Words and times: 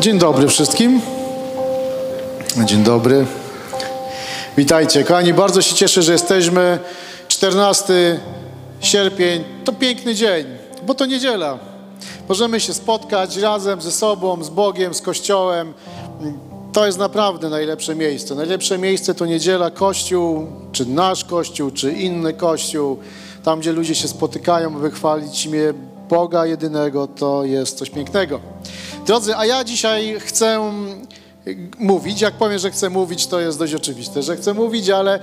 Dzień 0.00 0.18
dobry 0.18 0.48
wszystkim. 0.48 1.00
Dzień 2.64 2.82
dobry. 2.82 3.26
Witajcie, 4.56 5.04
kochani. 5.04 5.34
Bardzo 5.34 5.62
się 5.62 5.74
cieszę, 5.74 6.02
że 6.02 6.12
jesteśmy. 6.12 6.78
14 7.28 8.20
sierpień 8.80 9.44
to 9.64 9.72
piękny 9.72 10.14
dzień, 10.14 10.46
bo 10.86 10.94
to 10.94 11.06
niedziela. 11.06 11.58
Możemy 12.28 12.60
się 12.60 12.74
spotkać 12.74 13.36
razem 13.36 13.80
ze 13.80 13.92
sobą, 13.92 14.44
z 14.44 14.50
Bogiem, 14.50 14.94
z 14.94 15.02
Kościołem. 15.02 15.74
To 16.72 16.86
jest 16.86 16.98
naprawdę 16.98 17.48
najlepsze 17.48 17.94
miejsce. 17.94 18.34
Najlepsze 18.34 18.78
miejsce 18.78 19.14
to 19.14 19.26
niedziela, 19.26 19.70
Kościół, 19.70 20.46
czy 20.72 20.86
nasz 20.86 21.24
Kościół, 21.24 21.70
czy 21.70 21.92
inny 21.92 22.32
Kościół. 22.32 22.98
Tam, 23.44 23.60
gdzie 23.60 23.72
ludzie 23.72 23.94
się 23.94 24.08
spotykają, 24.08 24.76
aby 24.76 24.90
chwalić 24.90 25.46
imię 25.46 25.74
Boga 26.08 26.46
jedynego, 26.46 27.06
to 27.06 27.44
jest 27.44 27.78
coś 27.78 27.90
pięknego. 27.90 28.40
Drodzy, 29.06 29.36
a 29.36 29.46
ja 29.46 29.64
dzisiaj 29.64 30.20
chcę 30.20 30.72
mówić. 31.78 32.20
Jak 32.20 32.34
powiem, 32.34 32.58
że 32.58 32.70
chcę 32.70 32.90
mówić, 32.90 33.26
to 33.26 33.40
jest 33.40 33.58
dość 33.58 33.74
oczywiste, 33.74 34.22
że 34.22 34.36
chcę 34.36 34.54
mówić, 34.54 34.90
ale 34.90 35.20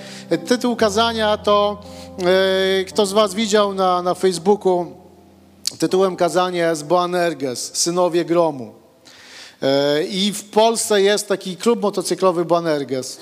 tytuł 0.48 0.76
kazania 0.76 1.38
to 1.38 1.82
e, 2.82 2.86
kto 2.86 3.06
z 3.06 3.14
Was 3.14 3.34
widział 3.34 3.74
na, 3.74 4.02
na 4.02 4.14
Facebooku 4.14 4.86
tytułem 5.80 6.16
kazania 6.16 6.70
jest 6.70 6.86
Boanerges, 6.86 7.72
Synowie 7.78 8.26
Gromu. 8.26 8.72
E, 9.62 10.04
I 10.04 10.34
w 10.34 10.44
Polsce 10.50 11.02
jest 11.02 11.28
taki 11.28 11.58
klub 11.58 11.82
motocyklowy 11.82 12.46
Boanerges. 12.46 13.20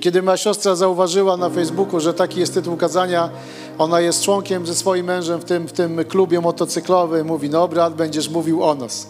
Kiedy 0.00 0.22
moja 0.22 0.36
siostra 0.36 0.74
zauważyła 0.74 1.36
na 1.36 1.50
Facebooku, 1.50 2.00
że 2.00 2.14
taki 2.14 2.40
jest 2.40 2.54
tytuł 2.54 2.76
kazania, 2.76 3.30
ona 3.78 4.00
jest 4.00 4.22
członkiem 4.22 4.66
ze 4.66 4.74
swoim 4.74 5.06
mężem 5.06 5.40
w 5.40 5.44
tym, 5.44 5.68
w 5.68 5.72
tym 5.72 6.04
klubie 6.04 6.40
motocyklowym, 6.40 7.26
mówi, 7.26 7.50
no 7.50 7.68
brat, 7.68 7.94
będziesz 7.94 8.28
mówił 8.28 8.64
o 8.64 8.74
nas. 8.74 9.06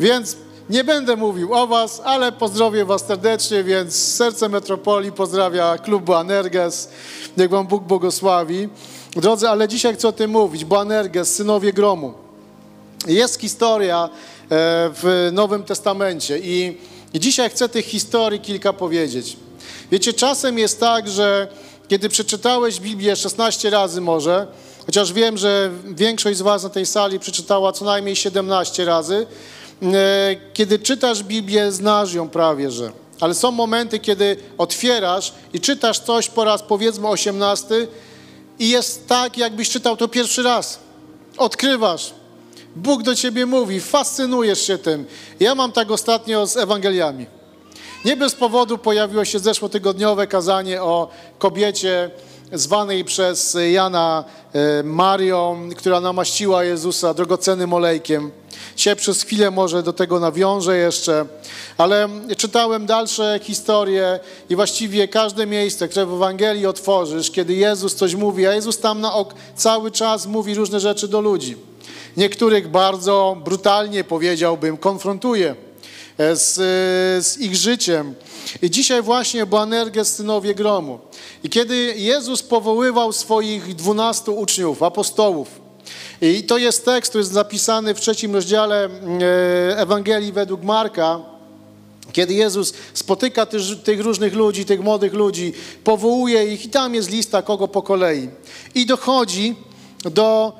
Więc 0.00 0.36
nie 0.70 0.84
będę 0.84 1.16
mówił 1.16 1.54
o 1.54 1.66
was, 1.66 2.02
ale 2.04 2.32
pozdrowię 2.32 2.84
was 2.84 3.06
serdecznie, 3.06 3.64
więc 3.64 3.94
Serce 3.94 4.48
Metropolii 4.48 5.12
pozdrawia 5.12 5.78
klub 5.78 6.04
Boanerges. 6.04 6.88
Niech 7.36 7.50
wam 7.50 7.66
Bóg 7.66 7.84
błogosławi. 7.84 8.68
Drodzy, 9.16 9.48
ale 9.48 9.68
dzisiaj 9.68 9.94
chcę 9.94 10.08
o 10.08 10.12
tym 10.12 10.30
mówić. 10.30 10.64
Boanerges, 10.64 11.34
synowie 11.34 11.72
gromu. 11.72 12.14
Jest 13.06 13.40
historia 13.40 14.04
e, 14.04 14.08
w 15.02 15.30
Nowym 15.32 15.62
Testamencie 15.62 16.38
i 16.38 16.78
dzisiaj 17.14 17.50
chcę 17.50 17.68
tych 17.68 17.84
historii 17.84 18.40
kilka 18.40 18.72
powiedzieć. 18.72 19.36
Wiecie, 19.90 20.12
czasem 20.12 20.58
jest 20.58 20.80
tak, 20.80 21.08
że 21.08 21.48
kiedy 21.88 22.08
przeczytałeś 22.08 22.80
Biblię 22.80 23.16
16 23.16 23.70
razy 23.70 24.00
może, 24.00 24.46
chociaż 24.86 25.12
wiem, 25.12 25.38
że 25.38 25.70
większość 25.84 26.38
z 26.38 26.42
was 26.42 26.62
na 26.62 26.68
tej 26.68 26.86
sali 26.86 27.18
przeczytała 27.18 27.72
co 27.72 27.84
najmniej 27.84 28.16
17 28.16 28.84
razy, 28.84 29.26
kiedy 30.52 30.78
czytasz 30.78 31.22
Biblię, 31.22 31.72
znasz 31.72 32.14
ją 32.14 32.28
prawie, 32.28 32.70
że. 32.70 32.92
Ale 33.20 33.34
są 33.34 33.50
momenty, 33.50 33.98
kiedy 33.98 34.36
otwierasz 34.58 35.32
i 35.52 35.60
czytasz 35.60 35.98
coś 35.98 36.28
po 36.28 36.44
raz 36.44 36.62
powiedzmy 36.62 37.08
osiemnasty 37.08 37.88
i 38.58 38.68
jest 38.68 39.08
tak, 39.08 39.38
jakbyś 39.38 39.70
czytał 39.70 39.96
to 39.96 40.08
pierwszy 40.08 40.42
raz. 40.42 40.78
Odkrywasz. 41.36 42.14
Bóg 42.76 43.02
do 43.02 43.14
ciebie 43.14 43.46
mówi, 43.46 43.80
fascynujesz 43.80 44.66
się 44.66 44.78
tym. 44.78 45.06
Ja 45.40 45.54
mam 45.54 45.72
tak 45.72 45.90
ostatnio 45.90 46.46
z 46.46 46.56
Ewangeliami. 46.56 47.26
Nie 48.04 48.16
bez 48.16 48.34
powodu 48.34 48.78
pojawiło 48.78 49.24
się 49.24 49.38
zeszłotygodniowe 49.38 50.26
kazanie 50.26 50.82
o 50.82 51.08
kobiecie 51.38 52.10
zwanej 52.52 53.04
przez 53.04 53.56
Jana 53.72 54.24
e, 54.52 54.82
Marią, 54.82 55.68
która 55.76 56.00
namaściła 56.00 56.64
Jezusa 56.64 57.14
drogocennym 57.14 57.72
olejkiem. 57.72 58.30
Dzisiaj 58.76 58.96
przez 58.96 59.22
chwilę 59.22 59.50
może 59.50 59.82
do 59.82 59.92
tego 59.92 60.20
nawiążę 60.20 60.76
jeszcze, 60.76 61.26
ale 61.78 62.08
czytałem 62.36 62.86
dalsze 62.86 63.40
historie 63.42 64.20
i 64.50 64.56
właściwie 64.56 65.08
każde 65.08 65.46
miejsce, 65.46 65.88
które 65.88 66.06
w 66.06 66.12
Ewangelii 66.12 66.66
otworzysz, 66.66 67.30
kiedy 67.30 67.54
Jezus 67.54 67.94
coś 67.94 68.14
mówi, 68.14 68.46
a 68.46 68.54
Jezus 68.54 68.78
tam 68.78 69.00
na 69.00 69.14
ok 69.14 69.34
cały 69.56 69.90
czas 69.90 70.26
mówi 70.26 70.54
różne 70.54 70.80
rzeczy 70.80 71.08
do 71.08 71.20
ludzi. 71.20 71.56
Niektórych 72.16 72.68
bardzo 72.68 73.36
brutalnie, 73.44 74.04
powiedziałbym, 74.04 74.76
konfrontuje 74.76 75.54
e, 76.18 76.36
z, 76.36 76.54
z 77.26 77.38
ich 77.38 77.56
życiem. 77.56 78.14
I 78.62 78.70
dzisiaj 78.70 79.02
właśnie 79.02 79.46
Boanerges 79.46 80.14
synowie 80.14 80.54
gromu. 80.54 80.98
I 81.44 81.50
kiedy 81.50 81.76
Jezus 81.96 82.42
powoływał 82.42 83.12
swoich 83.12 83.74
dwunastu 83.74 84.38
uczniów, 84.38 84.82
apostołów, 84.82 85.65
i 86.20 86.44
to 86.44 86.58
jest 86.58 86.84
tekst, 86.84 87.08
który 87.08 87.22
jest 87.22 87.32
zapisany 87.32 87.94
w 87.94 88.00
trzecim 88.00 88.34
rozdziale 88.34 88.84
e, 88.84 89.78
Ewangelii 89.78 90.32
według 90.32 90.62
Marka, 90.62 91.20
kiedy 92.12 92.34
Jezus 92.34 92.72
spotyka 92.94 93.46
tych, 93.46 93.60
tych, 93.84 94.00
różnych 94.00 94.34
ludzi, 94.34 94.64
tych 94.64 94.80
młodych 94.80 95.14
ludzi, 95.14 95.52
powołuje 95.84 96.52
ich 96.52 96.64
i 96.64 96.68
tam 96.68 96.94
jest 96.94 97.10
lista 97.10 97.42
kogo 97.42 97.68
po 97.68 97.82
kolei. 97.82 98.28
I 98.74 98.86
dochodzi 98.86 99.54
do 100.04 100.52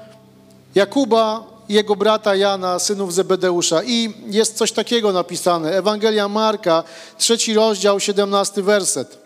Jakuba, 0.74 1.44
jego 1.68 1.96
brata 1.96 2.34
Jana, 2.34 2.78
synów 2.78 3.14
Zebedeusza. 3.14 3.82
I 3.82 4.14
jest 4.26 4.56
coś 4.56 4.72
takiego 4.72 5.12
napisane. 5.12 5.78
Ewangelia 5.78 6.28
Marka, 6.28 6.84
trzeci 7.18 7.54
rozdział, 7.54 8.00
siedemnasty 8.00 8.62
werset. 8.62 9.18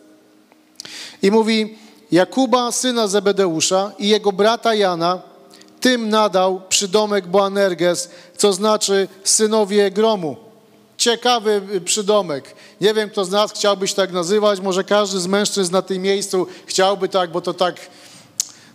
I 1.23 1.31
mówi, 1.31 1.79
Jakuba, 2.13 2.73
syna 2.73 3.07
Zebedeusza 3.07 3.93
i 3.99 4.09
jego 4.09 4.33
brata 4.33 4.75
Jana, 4.75 5.30
tym 5.81 6.09
nadał 6.09 6.63
przydomek 6.69 7.27
Boanerges, 7.27 8.09
co 8.37 8.53
znaczy 8.53 9.09
synowie 9.25 9.91
gromu. 9.91 10.37
Ciekawy 10.97 11.81
przydomek. 11.85 12.55
Nie 12.81 12.95
wiem, 12.95 13.11
kto 13.11 13.25
z 13.25 13.31
nas 13.31 13.53
chciałby 13.53 13.89
się 13.89 13.95
tak 13.95 14.13
nazywać. 14.13 14.61
Może 14.61 14.85
każdy 14.85 15.21
z 15.21 15.27
mężczyzn 15.27 15.73
na 15.73 15.83
tym 15.83 16.03
miejscu 16.03 16.47
chciałby 16.67 17.09
tak, 17.09 17.31
bo 17.31 17.41
to 17.41 17.55
tak, 17.55 17.77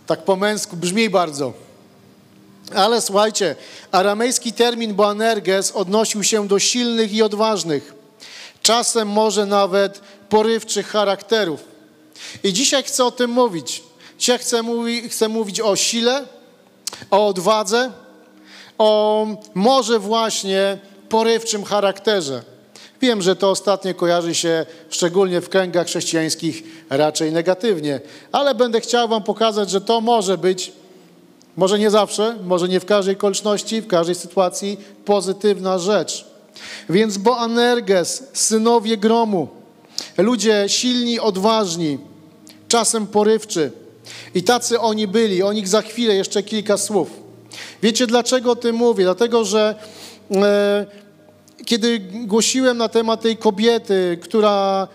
tak 0.06 0.24
po 0.24 0.36
męsku 0.36 0.76
brzmi 0.76 1.10
bardzo. 1.10 1.52
Ale 2.74 3.00
słuchajcie, 3.00 3.56
aramejski 3.92 4.52
termin 4.52 4.94
Boanerges 4.94 5.72
odnosił 5.72 6.24
się 6.24 6.48
do 6.48 6.58
silnych 6.58 7.12
i 7.12 7.22
odważnych, 7.22 7.94
czasem 8.62 9.08
może 9.08 9.46
nawet 9.46 10.00
porywczych 10.28 10.88
charakterów. 10.88 11.64
I 12.44 12.52
dzisiaj 12.52 12.82
chcę 12.82 13.04
o 13.04 13.10
tym 13.10 13.30
mówić. 13.30 13.82
Dzisiaj 14.18 14.38
chcę, 14.38 14.62
mówi, 14.62 15.08
chcę 15.08 15.28
mówić 15.28 15.60
o 15.60 15.76
sile, 15.76 16.24
o 17.10 17.26
odwadze, 17.26 17.90
o 18.78 19.26
może 19.54 19.98
właśnie 19.98 20.78
porywczym 21.08 21.64
charakterze. 21.64 22.42
Wiem, 23.00 23.22
że 23.22 23.36
to 23.36 23.50
ostatnie 23.50 23.94
kojarzy 23.94 24.34
się 24.34 24.66
szczególnie 24.90 25.40
w 25.40 25.48
kręgach 25.48 25.86
chrześcijańskich 25.86 26.62
raczej 26.90 27.32
negatywnie, 27.32 28.00
ale 28.32 28.54
będę 28.54 28.80
chciał 28.80 29.08
Wam 29.08 29.22
pokazać, 29.22 29.70
że 29.70 29.80
to 29.80 30.00
może 30.00 30.38
być, 30.38 30.72
może 31.56 31.78
nie 31.78 31.90
zawsze, 31.90 32.36
może 32.44 32.68
nie 32.68 32.80
w 32.80 32.84
każdej 32.84 33.16
okoliczności, 33.16 33.82
w 33.82 33.86
każdej 33.86 34.14
sytuacji, 34.14 34.80
pozytywna 35.04 35.78
rzecz. 35.78 36.24
Więc 36.88 37.18
Boanerges, 37.18 38.22
synowie 38.32 38.96
gromu, 38.96 39.48
ludzie 40.18 40.64
silni, 40.66 41.20
odważni, 41.20 41.98
czasem 42.68 43.06
porywczy, 43.06 43.72
i 44.34 44.42
tacy 44.42 44.80
oni 44.80 45.08
byli, 45.08 45.42
o 45.42 45.52
nich 45.52 45.68
za 45.68 45.82
chwilę 45.82 46.14
jeszcze 46.14 46.42
kilka 46.42 46.76
słów. 46.76 47.10
Wiecie 47.82 48.06
dlaczego 48.06 48.50
o 48.50 48.56
tym 48.56 48.76
mówię? 48.76 49.04
Dlatego, 49.04 49.44
że 49.44 49.74
e, 50.32 50.86
kiedy 51.64 51.98
głosiłem 52.24 52.78
na 52.78 52.88
temat 52.88 53.20
tej 53.20 53.36
kobiety, 53.36 54.18
która 54.22 54.88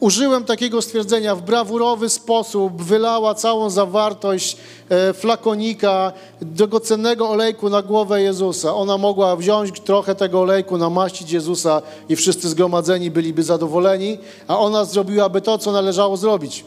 użyłem 0.00 0.44
takiego 0.44 0.82
stwierdzenia 0.82 1.36
w 1.36 1.42
brawurowy 1.42 2.08
sposób, 2.08 2.82
wylała 2.82 3.34
całą 3.34 3.70
zawartość 3.70 4.56
e, 4.88 5.12
flakonika 5.12 6.12
drogocennego 6.40 7.30
olejku 7.30 7.70
na 7.70 7.82
głowę 7.82 8.22
Jezusa. 8.22 8.74
Ona 8.74 8.98
mogła 8.98 9.36
wziąć 9.36 9.80
trochę 9.80 10.14
tego 10.14 10.40
olejku, 10.40 10.78
namaścić 10.78 11.30
Jezusa 11.30 11.82
i 12.08 12.16
wszyscy 12.16 12.48
zgromadzeni 12.48 13.10
byliby 13.10 13.42
zadowoleni, 13.42 14.18
a 14.48 14.58
ona 14.58 14.84
zrobiłaby 14.84 15.40
to, 15.40 15.58
co 15.58 15.72
należało 15.72 16.16
zrobić. 16.16 16.64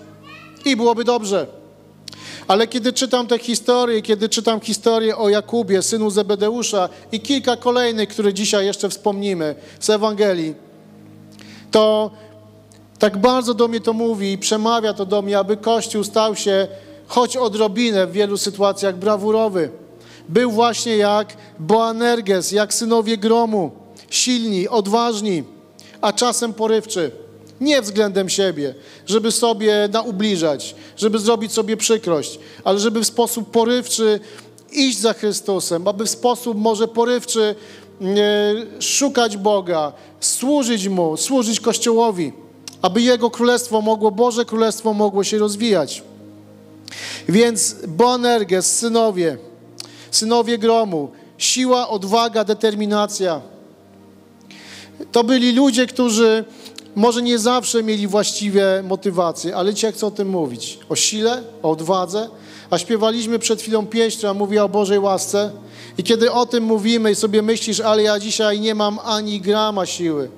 I 0.68 0.76
byłoby 0.76 1.04
dobrze. 1.04 1.48
Ale 2.48 2.68
kiedy 2.68 2.94
czytam 2.94 3.28
te 3.28 3.40
historie, 3.40 4.02
kiedy 4.02 4.30
czytam 4.30 4.60
historię 4.60 5.18
o 5.18 5.30
Jakubie, 5.30 5.82
synu 5.82 6.10
Zebedeusza 6.10 6.90
i 7.12 7.20
kilka 7.20 7.58
kolejnych, 7.58 8.10
które 8.10 8.34
dzisiaj 8.34 8.66
jeszcze 8.66 8.90
wspomnimy 8.90 9.56
z 9.80 9.90
Ewangelii, 9.90 10.56
to 11.72 12.12
tak 13.00 13.18
bardzo 13.18 13.54
do 13.54 13.68
mnie 13.68 13.80
to 13.80 13.94
mówi 13.94 14.32
i 14.32 14.38
przemawia 14.38 14.94
to 14.94 15.06
do 15.06 15.22
mnie, 15.22 15.40
aby 15.40 15.58
Kościół 15.58 16.04
stał 16.04 16.36
się 16.36 16.68
choć 17.08 17.38
odrobinę 17.38 18.08
w 18.08 18.12
wielu 18.12 18.38
sytuacjach 18.38 18.98
brawurowy. 18.98 19.70
Był 20.30 20.52
właśnie 20.52 20.98
jak 20.98 21.38
Boanerges, 21.60 22.52
jak 22.52 22.74
synowie 22.74 23.18
gromu, 23.18 23.72
silni, 24.10 24.68
odważni, 24.68 25.44
a 26.02 26.14
czasem 26.14 26.54
porywczy. 26.54 27.12
Nie 27.62 27.82
względem 27.82 28.30
siebie, 28.30 28.76
żeby 29.06 29.32
sobie 29.32 29.90
naubliżać, 29.94 30.76
żeby 30.98 31.20
zrobić 31.20 31.52
sobie 31.52 31.78
przykrość, 31.78 32.40
ale 32.64 32.80
żeby 32.80 33.02
w 33.02 33.08
sposób 33.08 33.52
porywczy 33.52 34.20
iść 34.72 35.00
za 35.00 35.14
Chrystusem, 35.14 35.88
aby 35.88 36.06
w 36.06 36.10
sposób 36.10 36.58
może 36.58 36.88
porywczy 36.88 37.56
szukać 38.80 39.38
Boga, 39.38 39.94
służyć 40.20 40.88
Mu, 40.88 41.18
służyć 41.18 41.60
Kościołowi, 41.60 42.34
aby 42.82 43.02
Jego 43.02 43.30
Królestwo 43.30 43.82
mogło, 43.82 44.12
Boże 44.12 44.46
Królestwo 44.46 44.94
mogło 44.94 45.24
się 45.24 45.38
rozwijać. 45.38 46.04
Więc 47.30 47.76
Boanerges, 47.88 48.78
synowie, 48.78 49.38
synowie 50.12 50.58
gromu, 50.58 51.12
siła, 51.38 51.90
odwaga, 51.90 52.44
determinacja. 52.44 53.42
To 55.12 55.24
byli 55.24 55.52
ludzie, 55.52 55.86
którzy 55.88 56.46
może 56.98 57.22
nie 57.22 57.40
zawsze 57.40 57.84
mieli 57.84 58.08
właściwe 58.08 58.84
motywacje, 58.84 59.56
ale 59.56 59.74
dzisiaj 59.74 59.94
chcę 59.94 60.08
o 60.08 60.12
tym 60.12 60.30
mówić. 60.30 60.80
O 60.90 60.96
sile, 60.96 61.44
o 61.64 61.72
odwadze. 61.72 62.30
A 62.70 62.78
śpiewaliśmy 62.78 63.40
przed 63.40 63.62
chwilą 63.62 63.88
pieśń, 63.88 64.18
która 64.18 64.34
mówi 64.34 64.60
o 64.60 64.70
Bożej 64.70 65.00
łasce. 65.00 65.52
I 65.98 66.04
kiedy 66.04 66.32
o 66.32 66.46
tym 66.46 66.64
mówimy 66.64 67.12
i 67.12 67.16
sobie 67.16 67.42
myślisz, 67.42 67.80
ale 67.80 68.04
ja 68.04 68.20
dzisiaj 68.20 68.60
nie 68.60 68.76
mam 68.76 69.00
ani 69.04 69.42
grama 69.42 69.86
siły, 69.86 70.30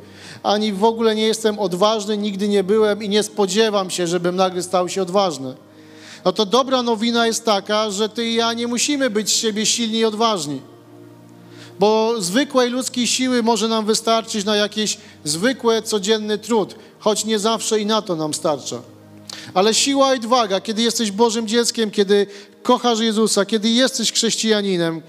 ani 0.43 0.73
w 0.73 0.83
ogóle 0.83 1.15
nie 1.15 1.27
jestem 1.27 1.59
odważny, 1.59 2.17
nigdy 2.17 2.47
nie 2.47 2.63
byłem 2.63 3.03
i 3.03 3.09
nie 3.09 3.23
spodziewam 3.23 3.89
się, 3.89 4.07
żebym 4.07 4.35
nagle 4.35 4.63
stał 4.63 4.89
się 4.89 5.01
odważny. 5.01 5.55
No 6.25 6.31
to 6.31 6.45
dobra 6.45 6.83
nowina 6.83 7.27
jest 7.27 7.45
taka, 7.45 7.91
że 7.91 8.09
ty 8.09 8.25
i 8.25 8.35
ja 8.35 8.53
nie 8.53 8.67
musimy 8.67 9.09
być 9.09 9.29
z 9.29 9.33
siebie 9.33 9.65
silni 9.65 9.97
i 9.97 10.05
odważni. 10.05 10.61
Bo 11.79 12.21
zwykłej 12.21 12.69
ludzkiej 12.69 13.07
siły 13.07 13.43
może 13.43 13.67
nam 13.67 13.85
wystarczyć 13.85 14.45
na 14.45 14.55
jakiś 14.55 14.97
zwykły, 15.23 15.81
codzienny 15.81 16.37
trud, 16.37 16.75
choć 16.99 17.25
nie 17.25 17.39
zawsze 17.39 17.79
i 17.79 17.85
na 17.85 18.01
to 18.01 18.15
nam 18.15 18.33
starcza. 18.33 18.81
Ale 19.53 19.73
siła 19.73 20.15
i 20.15 20.17
odwaga, 20.17 20.61
kiedy 20.61 20.81
jesteś 20.81 21.11
Bożym 21.11 21.47
dzieckiem, 21.47 21.91
kiedy 21.91 22.27
kochasz 22.63 22.99
Jezusa, 22.99 23.45
kiedy 23.45 23.69
jesteś 23.69 24.11
chrześcijaninem, 24.11 25.01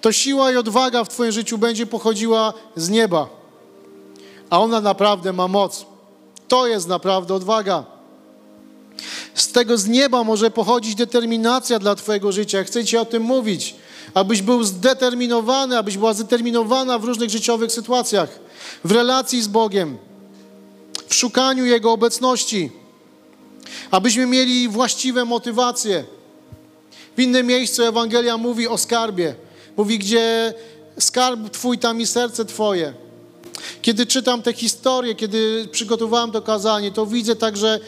to 0.00 0.12
siła 0.12 0.52
i 0.52 0.56
odwaga 0.56 1.04
w 1.04 1.08
Twoim 1.08 1.32
życiu 1.32 1.58
będzie 1.58 1.86
pochodziła 1.86 2.52
z 2.76 2.88
nieba. 2.88 3.28
A 4.50 4.60
ona 4.60 4.80
naprawdę 4.80 5.32
ma 5.32 5.48
moc. 5.48 5.86
To 6.48 6.66
jest 6.66 6.88
naprawdę 6.88 7.34
odwaga. 7.34 7.84
Z 9.34 9.52
tego 9.52 9.78
z 9.78 9.86
nieba 9.86 10.24
może 10.24 10.50
pochodzić 10.50 10.94
determinacja 10.94 11.78
dla 11.78 11.94
Twojego 11.94 12.32
życia. 12.32 12.64
Chcę 12.64 12.84
Ci 12.84 12.96
o 12.96 13.04
tym 13.04 13.22
mówić, 13.22 13.74
abyś 14.16 14.42
był 14.42 14.64
zdeterminowany, 14.64 15.78
abyś 15.78 15.96
była 15.96 16.14
zdeterminowana 16.14 16.98
w 16.98 17.04
różnych 17.04 17.30
życiowych 17.30 17.72
sytuacjach, 17.72 18.28
w 18.84 18.92
relacji 18.92 19.42
z 19.42 19.48
Bogiem, 19.48 19.98
w 21.08 21.14
szukaniu 21.14 21.64
Jego 21.64 21.92
obecności, 21.92 22.70
abyśmy 23.90 24.26
mieli 24.26 24.68
właściwe 24.68 25.24
motywacje. 25.24 26.04
W 27.16 27.20
innym 27.20 27.46
miejscu 27.46 27.82
Ewangelia 27.82 28.36
mówi 28.36 28.68
o 28.68 28.78
skarbie. 28.78 29.34
Mówi, 29.76 29.98
gdzie 29.98 30.54
skarb 30.98 31.50
Twój, 31.50 31.78
tam 31.78 32.00
i 32.00 32.06
serce 32.06 32.44
Twoje. 32.44 32.92
Kiedy 33.82 34.06
czytam 34.06 34.42
te 34.42 34.52
historie, 34.52 35.14
kiedy 35.14 35.68
przygotowałem 35.72 36.32
to 36.32 36.42
kazanie, 36.42 36.92
to 36.92 37.06
widzę 37.06 37.36
także 37.36 37.80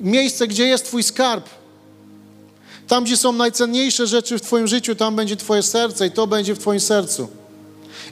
miejsce, 0.00 0.46
gdzie 0.46 0.66
jest 0.66 0.84
Twój 0.84 1.02
skarb. 1.02 1.59
Tam, 2.90 3.04
gdzie 3.04 3.16
są 3.16 3.32
najcenniejsze 3.32 4.06
rzeczy 4.06 4.38
w 4.38 4.42
Twoim 4.42 4.66
życiu, 4.66 4.94
tam 4.94 5.16
będzie 5.16 5.36
Twoje 5.36 5.62
serce 5.62 6.06
i 6.06 6.10
to 6.10 6.26
będzie 6.26 6.54
w 6.54 6.58
Twoim 6.58 6.80
sercu. 6.80 7.28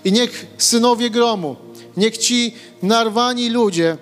I 0.05 0.13
niech 0.13 0.47
synowie 0.59 1.11
gromu, 1.11 1.57
niech 1.97 2.19
ci 2.19 2.55
narwani 2.83 3.51
ludzie, 3.51 3.97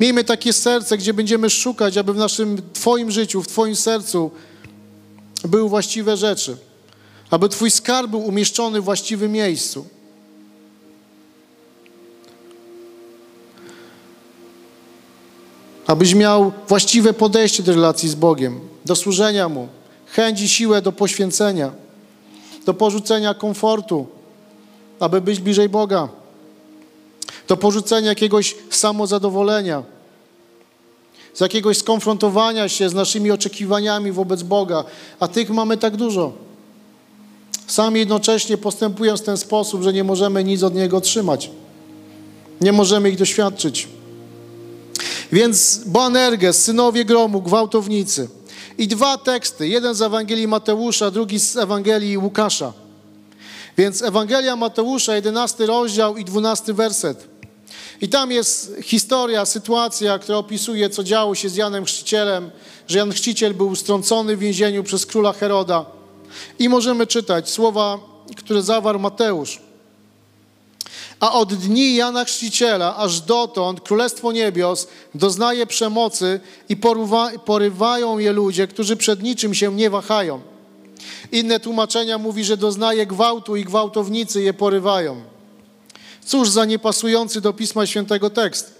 miejmy 0.00 0.24
takie 0.24 0.52
serce, 0.52 0.98
gdzie 0.98 1.14
będziemy 1.14 1.50
szukać, 1.50 1.96
aby 1.96 2.12
w 2.12 2.16
naszym 2.16 2.62
Twoim 2.72 3.10
życiu, 3.10 3.42
w 3.42 3.48
Twoim 3.48 3.76
sercu 3.76 4.30
były 5.44 5.68
właściwe 5.68 6.16
rzeczy. 6.16 6.56
Aby 7.30 7.48
Twój 7.48 7.70
skarb 7.70 8.10
był 8.10 8.20
umieszczony 8.26 8.80
w 8.80 8.84
właściwym 8.84 9.32
miejscu. 9.32 9.86
abyś 15.86 16.14
miał 16.14 16.52
właściwe 16.68 17.12
podejście 17.12 17.62
do 17.62 17.72
relacji 17.72 18.08
z 18.08 18.14
Bogiem, 18.14 18.69
do 18.90 18.96
służenia 18.96 19.48
Mu, 19.48 19.68
chęć 20.06 20.40
i 20.40 20.48
siłę 20.48 20.82
do 20.82 20.92
poświęcenia, 20.92 21.70
do 22.66 22.74
porzucenia 22.74 23.34
komfortu, 23.34 24.06
aby 25.00 25.20
być 25.20 25.40
bliżej 25.40 25.68
Boga, 25.68 26.08
do 27.48 27.56
porzucenia 27.56 28.08
jakiegoś 28.08 28.56
samozadowolenia, 28.70 29.82
z 31.34 31.40
jakiegoś 31.40 31.78
skonfrontowania 31.78 32.68
się 32.68 32.88
z 32.88 32.94
naszymi 32.94 33.30
oczekiwaniami 33.30 34.12
wobec 34.12 34.42
Boga, 34.42 34.84
a 35.20 35.28
tych 35.28 35.50
mamy 35.50 35.76
tak 35.76 35.96
dużo. 35.96 36.32
Sami 37.66 38.00
jednocześnie 38.00 38.58
postępując 38.58 39.20
w 39.20 39.24
ten 39.24 39.36
sposób, 39.36 39.82
że 39.82 39.92
nie 39.92 40.04
możemy 40.04 40.44
nic 40.44 40.62
od 40.62 40.74
Niego 40.74 40.96
otrzymać. 40.96 41.50
Nie 42.60 42.72
możemy 42.72 43.10
ich 43.10 43.18
doświadczyć. 43.18 43.88
Więc 45.32 45.80
Boanerges, 45.86 46.64
synowie 46.64 47.04
gromu, 47.04 47.42
gwałtownicy. 47.42 48.39
I 48.80 48.88
dwa 48.88 49.18
teksty, 49.18 49.68
jeden 49.68 49.94
z 49.94 50.02
Ewangelii 50.02 50.48
Mateusza, 50.48 51.10
drugi 51.10 51.40
z 51.40 51.56
Ewangelii 51.56 52.18
Łukasza. 52.18 52.72
Więc 53.78 54.02
Ewangelia 54.02 54.56
Mateusza, 54.56 55.14
11 55.14 55.66
rozdział 55.66 56.16
i 56.16 56.24
12 56.24 56.74
werset. 56.74 57.28
I 58.00 58.08
tam 58.08 58.32
jest 58.32 58.76
historia, 58.82 59.44
sytuacja, 59.44 60.18
która 60.18 60.38
opisuje, 60.38 60.90
co 60.90 61.04
działo 61.04 61.34
się 61.34 61.48
z 61.48 61.56
Janem 61.56 61.84
Chrzcicielem, 61.84 62.50
że 62.88 62.98
Jan 62.98 63.12
Chrzciciel 63.12 63.54
był 63.54 63.76
strącony 63.76 64.36
w 64.36 64.40
więzieniu 64.40 64.84
przez 64.84 65.06
króla 65.06 65.32
Heroda. 65.32 65.86
I 66.58 66.68
możemy 66.68 67.06
czytać 67.06 67.50
słowa, 67.50 67.98
które 68.36 68.62
zawarł 68.62 68.98
Mateusz. 68.98 69.60
A 71.20 71.32
od 71.32 71.54
dni 71.54 71.94
Jana 71.94 72.24
Chrzciciela 72.24 72.96
aż 72.96 73.20
dotąd 73.20 73.80
Królestwo 73.80 74.32
Niebios 74.32 74.88
doznaje 75.14 75.66
przemocy 75.66 76.40
i 76.68 76.76
porywa, 76.76 77.30
porywają 77.44 78.18
je 78.18 78.32
ludzie, 78.32 78.66
którzy 78.66 78.96
przed 78.96 79.22
niczym 79.22 79.54
się 79.54 79.74
nie 79.74 79.90
wahają. 79.90 80.40
Inne 81.32 81.60
tłumaczenia 81.60 82.18
mówi, 82.18 82.44
że 82.44 82.56
doznaje 82.56 83.06
gwałtu 83.06 83.56
i 83.56 83.64
gwałtownicy 83.64 84.42
je 84.42 84.54
porywają. 84.54 85.22
Cóż 86.26 86.50
za 86.50 86.64
niepasujący 86.64 87.40
do 87.40 87.52
Pisma 87.52 87.86
Świętego 87.86 88.30
tekst. 88.30 88.74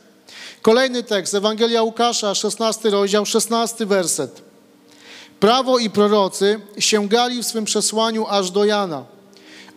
Kolejny 0.62 1.02
tekst, 1.02 1.34
Ewangelia 1.34 1.82
Łukasza, 1.82 2.34
16 2.34 2.90
rozdział, 2.90 3.26
16 3.26 3.86
werset. 3.86 4.42
Prawo 5.40 5.78
i 5.78 5.90
prorocy 5.90 6.60
sięgali 6.78 7.42
w 7.42 7.46
swym 7.46 7.64
przesłaniu 7.64 8.26
aż 8.28 8.50
do 8.50 8.64
Jana. 8.64 9.04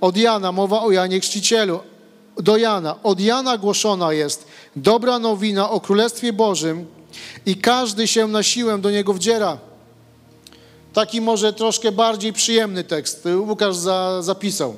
Od 0.02 0.18
Jana, 0.18 0.52
mowa 0.52 0.82
o 0.82 0.92
Janie 0.92 1.20
Chrzcicielu, 1.20 1.80
do 2.38 2.58
Jana. 2.58 2.96
Od 3.04 3.20
Jana 3.20 3.58
głoszona 3.58 4.14
jest 4.14 4.48
dobra 4.76 5.20
nowina 5.20 5.70
o 5.70 5.80
Królestwie 5.80 6.34
Bożym 6.34 6.86
i 7.46 7.56
każdy 7.56 8.08
się 8.08 8.28
na 8.28 8.44
siłę 8.44 8.78
do 8.78 8.92
niego 8.92 9.14
wdziera. 9.14 9.58
Taki 10.94 11.22
może 11.22 11.54
troszkę 11.54 11.92
bardziej 11.92 12.34
przyjemny 12.34 12.84
tekst 12.84 13.28
Łukasz 13.48 13.76
za, 13.76 14.22
zapisał. 14.22 14.76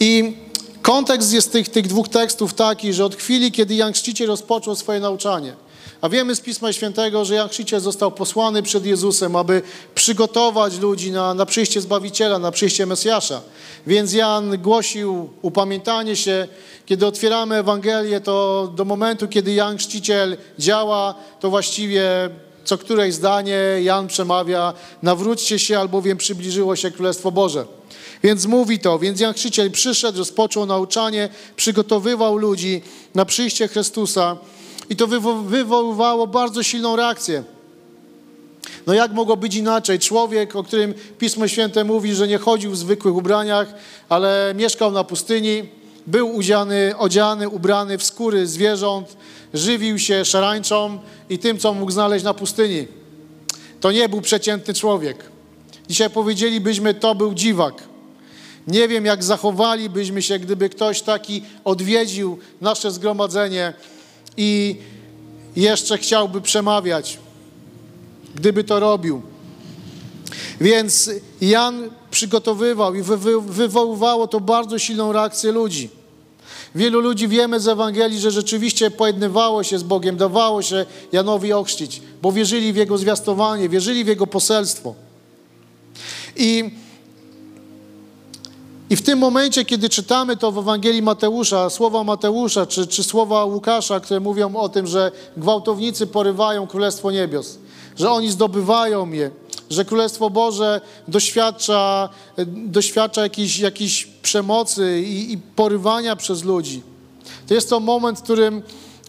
I 0.00 0.36
kontekst 0.82 1.32
jest 1.32 1.52
tych, 1.52 1.68
tych 1.68 1.86
dwóch 1.86 2.08
tekstów 2.08 2.54
taki, 2.54 2.92
że 2.92 3.04
od 3.04 3.16
chwili, 3.16 3.52
kiedy 3.52 3.74
Jan 3.74 3.92
Chrzciciel 3.92 4.28
rozpoczął 4.28 4.76
swoje 4.76 5.00
nauczanie, 5.00 5.54
a 6.00 6.08
wiemy 6.08 6.34
z 6.34 6.40
Pisma 6.40 6.72
Świętego, 6.72 7.24
że 7.24 7.34
Jan 7.34 7.48
Chrzciciel 7.48 7.80
został 7.80 8.12
posłany 8.12 8.62
przed 8.62 8.86
Jezusem, 8.86 9.36
aby 9.36 9.62
przygotować 9.94 10.78
ludzi 10.78 11.10
na, 11.10 11.34
na 11.34 11.46
przyjście 11.46 11.80
Zbawiciela, 11.80 12.38
na 12.38 12.50
przyjście 12.50 12.86
Mesjasza. 12.86 13.40
Więc 13.86 14.12
Jan 14.12 14.58
głosił 14.62 15.30
upamiętanie 15.42 16.16
się. 16.16 16.48
Kiedy 16.86 17.06
otwieramy 17.06 17.56
Ewangelię, 17.56 18.20
to 18.20 18.72
do 18.76 18.84
momentu, 18.84 19.28
kiedy 19.28 19.52
Jan 19.52 19.78
Chrzciciel 19.78 20.36
działa, 20.58 21.14
to 21.40 21.50
właściwie 21.50 22.30
co 22.64 22.78
któreś 22.78 23.14
zdanie 23.14 23.58
Jan 23.82 24.06
przemawia, 24.06 24.72
nawróćcie 25.02 25.58
się, 25.58 25.78
albowiem 25.78 26.18
przybliżyło 26.18 26.76
się 26.76 26.90
Królestwo 26.90 27.30
Boże. 27.30 27.66
Więc 28.22 28.46
mówi 28.46 28.78
to, 28.78 28.98
więc 28.98 29.20
Jan 29.20 29.34
Chrzciciel 29.34 29.70
przyszedł, 29.70 30.18
rozpoczął 30.18 30.66
nauczanie, 30.66 31.28
przygotowywał 31.56 32.36
ludzi 32.36 32.82
na 33.14 33.24
przyjście 33.24 33.68
Chrystusa 33.68 34.36
i 34.90 34.96
to 34.96 35.06
wywo 35.06 35.34
wywoływało 35.34 36.26
bardzo 36.26 36.62
silną 36.62 36.96
reakcję. 36.96 37.44
No 38.86 38.94
jak 38.94 39.12
mogło 39.12 39.36
być 39.36 39.54
inaczej? 39.54 39.98
Człowiek, 39.98 40.56
o 40.56 40.62
którym 40.62 40.94
Pismo 41.18 41.48
Święte 41.48 41.84
mówi, 41.84 42.14
że 42.14 42.28
nie 42.28 42.38
chodził 42.38 42.70
w 42.70 42.76
zwykłych 42.76 43.14
ubraniach, 43.14 43.74
ale 44.08 44.52
mieszkał 44.56 44.92
na 44.92 45.04
pustyni, 45.04 45.62
był 46.06 46.36
udziany, 46.36 46.94
odziany, 46.98 47.48
ubrany 47.48 47.98
w 47.98 48.04
skóry 48.04 48.46
zwierząt, 48.46 49.16
żywił 49.54 49.98
się 49.98 50.24
szarańczą 50.24 50.98
i 51.30 51.38
tym, 51.38 51.58
co 51.58 51.74
mógł 51.74 51.92
znaleźć 51.92 52.24
na 52.24 52.34
pustyni. 52.34 52.86
To 53.80 53.92
nie 53.92 54.08
był 54.08 54.20
przeciętny 54.20 54.74
człowiek. 54.74 55.24
Dzisiaj 55.88 56.10
powiedzielibyśmy, 56.10 56.94
to 56.94 57.14
był 57.14 57.34
dziwak. 57.34 57.82
Nie 58.66 58.88
wiem, 58.88 59.04
jak 59.04 59.24
zachowalibyśmy 59.24 60.22
się, 60.22 60.38
gdyby 60.38 60.68
ktoś 60.68 61.02
taki 61.02 61.42
odwiedził 61.64 62.38
nasze 62.60 62.90
zgromadzenie 62.90 63.72
i 64.36 64.76
jeszcze 65.56 65.98
chciałby 65.98 66.40
przemawiać, 66.40 67.18
gdyby 68.34 68.64
to 68.64 68.80
robił. 68.80 69.22
Więc 70.60 71.10
Jan 71.40 71.90
przygotowywał 72.10 72.94
i 72.94 73.02
wywoływało 73.46 74.28
to 74.28 74.40
bardzo 74.40 74.78
silną 74.78 75.12
reakcję 75.12 75.52
ludzi. 75.52 75.90
Wielu 76.74 77.00
ludzi 77.00 77.28
wiemy 77.28 77.60
z 77.60 77.68
Ewangelii, 77.68 78.20
że 78.20 78.30
rzeczywiście 78.30 78.90
pojednywało 78.90 79.62
się 79.62 79.78
z 79.78 79.82
Bogiem, 79.82 80.16
dawało 80.16 80.62
się 80.62 80.86
Janowi 81.12 81.52
ochrzcić, 81.52 82.02
bo 82.22 82.32
wierzyli 82.32 82.72
w 82.72 82.76
Jego 82.76 82.98
zwiastowanie, 82.98 83.68
wierzyli 83.68 84.04
w 84.04 84.08
Jego 84.08 84.26
poselstwo. 84.26 84.94
I, 86.36 86.70
I 88.94 88.96
w 88.96 89.02
tym 89.02 89.18
momencie, 89.18 89.64
kiedy 89.64 89.88
czytamy 89.88 90.36
to 90.36 90.52
w 90.52 90.58
Ewangelii 90.58 91.02
Mateusza, 91.02 91.70
słowa 91.70 92.04
Mateusza 92.04 92.66
czy, 92.66 92.86
czy 92.86 93.04
słowa 93.04 93.44
Łukasza, 93.44 94.00
które 94.00 94.20
mówią 94.20 94.56
o 94.56 94.68
tym, 94.68 94.86
że 94.86 95.12
gwałtownicy 95.36 96.06
porywają 96.06 96.66
Królestwo 96.66 97.10
Niebios, 97.10 97.58
że 97.96 98.10
oni 98.10 98.30
zdobywają 98.30 99.12
je, 99.12 99.30
że 99.70 99.84
Królestwo 99.84 100.30
Boże 100.30 100.80
doświadcza, 101.08 102.08
doświadcza 102.46 103.22
jakiejś, 103.22 103.58
jakiejś 103.58 104.06
przemocy 104.22 105.02
i, 105.02 105.32
i 105.32 105.38
porywania 105.38 106.16
przez 106.16 106.44
ludzi. 106.44 106.82
To 107.48 107.54
jest 107.54 107.70
to 107.70 107.80
moment, 107.80 108.18
w 108.18 108.22
którym, 108.22 108.62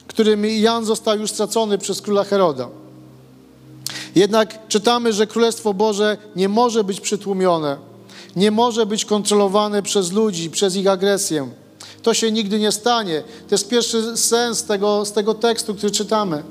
którym 0.07 0.45
Jan 0.45 0.85
został 0.85 1.19
już 1.19 1.31
stracony 1.31 1.77
przez 1.77 2.01
króla 2.01 2.23
Heroda. 2.23 2.69
Jednak 4.15 4.67
czytamy, 4.67 5.13
że 5.13 5.27
Królestwo 5.27 5.73
Boże 5.73 6.17
nie 6.35 6.49
może 6.49 6.83
być 6.83 7.01
przytłumione, 7.01 7.94
nie 8.35 8.51
może 8.51 8.85
być 8.85 9.05
kontrolowane 9.05 9.83
przez 9.83 10.11
ludzi, 10.11 10.49
przez 10.49 10.75
ich 10.75 10.87
agresję. 10.87 11.49
To 12.03 12.13
się 12.13 12.31
nigdy 12.31 12.59
nie 12.59 12.71
stanie. 12.71 13.23
To 13.49 13.55
jest 13.55 13.67
pierwszy 13.67 14.17
sens 14.17 14.63
tego, 14.63 15.05
z 15.05 15.11
tego 15.11 15.33
tekstu, 15.33 15.75
który 15.75 15.91
czytamy, 15.91 16.43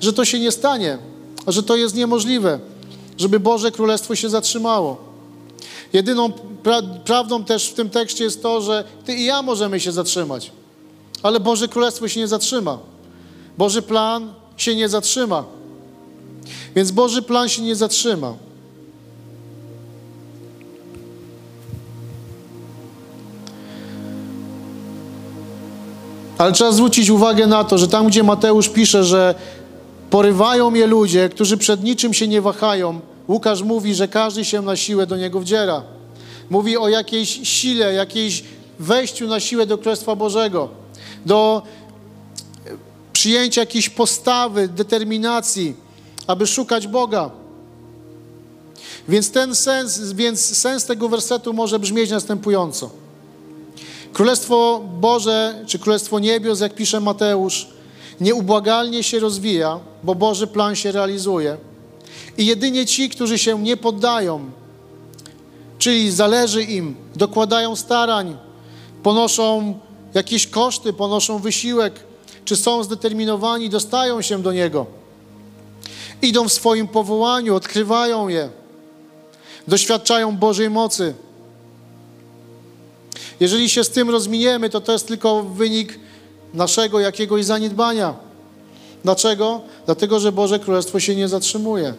że 0.00 0.12
to 0.12 0.24
się 0.24 0.40
nie 0.40 0.52
stanie, 0.52 0.98
że 1.46 1.62
to 1.62 1.76
jest 1.76 1.94
niemożliwe 1.94 2.60
żeby 3.16 3.40
Boże 3.40 3.70
Królestwo 3.70 4.14
się 4.14 4.30
zatrzymało. 4.30 4.96
Jedyną 5.92 6.32
pra 6.62 6.82
prawdą 7.04 7.44
też 7.44 7.70
w 7.70 7.74
tym 7.74 7.90
tekście 7.90 8.24
jest 8.24 8.42
to, 8.42 8.60
że 8.60 8.84
Ty 9.04 9.14
i 9.14 9.24
ja 9.24 9.42
możemy 9.42 9.80
się 9.80 9.92
zatrzymać, 9.92 10.52
ale 11.22 11.40
Boże 11.40 11.68
Królestwo 11.68 12.08
się 12.08 12.20
nie 12.20 12.28
zatrzyma. 12.28 12.78
Boży 13.58 13.82
plan 13.82 14.32
się 14.56 14.76
nie 14.76 14.88
zatrzyma. 14.88 15.44
Więc 16.76 16.90
Boży 16.90 17.22
plan 17.22 17.48
się 17.48 17.62
nie 17.62 17.76
zatrzyma. 17.76 18.34
Ale 26.38 26.52
trzeba 26.52 26.72
zwrócić 26.72 27.10
uwagę 27.10 27.46
na 27.46 27.64
to, 27.64 27.78
że 27.78 27.88
tam, 27.88 28.06
gdzie 28.06 28.22
Mateusz 28.22 28.68
pisze, 28.68 29.04
że 29.04 29.34
Porywają 30.10 30.74
je 30.74 30.86
ludzie, 30.86 31.28
którzy 31.28 31.56
przed 31.56 31.82
niczym 31.82 32.14
się 32.14 32.28
nie 32.28 32.40
wahają. 32.40 33.00
Łukasz 33.28 33.62
mówi, 33.62 33.94
że 33.94 34.08
każdy 34.08 34.44
się 34.44 34.62
na 34.62 34.76
siłę 34.76 35.06
do 35.06 35.16
niego 35.16 35.40
wdziera. 35.40 35.82
Mówi 36.50 36.76
o 36.76 36.88
jakiejś 36.88 37.40
sile, 37.42 37.92
jakiejś 37.92 38.44
wejściu 38.78 39.26
na 39.26 39.40
siłę 39.40 39.66
do 39.66 39.78
Królestwa 39.78 40.16
Bożego, 40.16 40.68
do 41.26 41.62
przyjęcia 43.12 43.60
jakiejś 43.60 43.88
postawy, 43.88 44.68
determinacji, 44.68 45.74
aby 46.26 46.46
szukać 46.46 46.86
Boga. 46.86 47.30
Więc 49.08 49.30
ten 49.30 49.54
sens, 49.54 50.12
więc 50.12 50.40
sens 50.40 50.84
tego 50.84 51.08
wersetu 51.08 51.52
może 51.52 51.78
brzmieć 51.78 52.10
następująco. 52.10 52.90
Królestwo 54.16 54.80
Boże, 55.00 55.64
czy 55.66 55.78
Królestwo 55.78 56.18
Niebios, 56.18 56.60
jak 56.60 56.74
pisze 56.74 57.00
Mateusz, 57.00 57.68
nieubłagalnie 58.20 59.02
się 59.02 59.18
rozwija, 59.18 59.80
bo 60.02 60.14
Boży 60.14 60.46
plan 60.46 60.76
się 60.76 60.92
realizuje. 60.92 61.56
I 62.38 62.46
jedynie 62.46 62.86
ci, 62.86 63.08
którzy 63.08 63.38
się 63.38 63.62
nie 63.62 63.76
poddają, 63.76 64.50
czyli 65.78 66.10
zależy 66.10 66.62
im, 66.62 66.96
dokładają 67.16 67.76
starań, 67.76 68.36
ponoszą 69.02 69.78
jakieś 70.14 70.46
koszty, 70.46 70.92
ponoszą 70.92 71.38
wysiłek, 71.38 71.94
czy 72.44 72.56
są 72.56 72.82
zdeterminowani, 72.82 73.70
dostają 73.70 74.22
się 74.22 74.42
do 74.42 74.52
Niego. 74.52 74.86
Idą 76.22 76.48
w 76.48 76.52
swoim 76.52 76.88
powołaniu, 76.88 77.54
odkrywają 77.54 78.28
je, 78.28 78.48
doświadczają 79.68 80.36
Bożej 80.36 80.70
mocy. 80.70 81.14
Jeżeli 83.40 83.68
się 83.68 83.84
z 83.84 83.90
tym 83.90 84.10
rozminiemy, 84.10 84.70
to 84.70 84.80
to 84.80 84.92
jest 84.92 85.08
tylko 85.08 85.42
wynik 85.42 85.98
naszego 86.54 87.00
jakiegoś 87.00 87.44
zaniedbania. 87.44 88.14
Dlaczego? 89.04 89.60
Dlatego, 89.86 90.20
że 90.20 90.32
Boże 90.32 90.58
Królestwo 90.58 91.00
się 91.00 91.16
nie 91.16 91.28
zatrzymuje. 91.28 91.94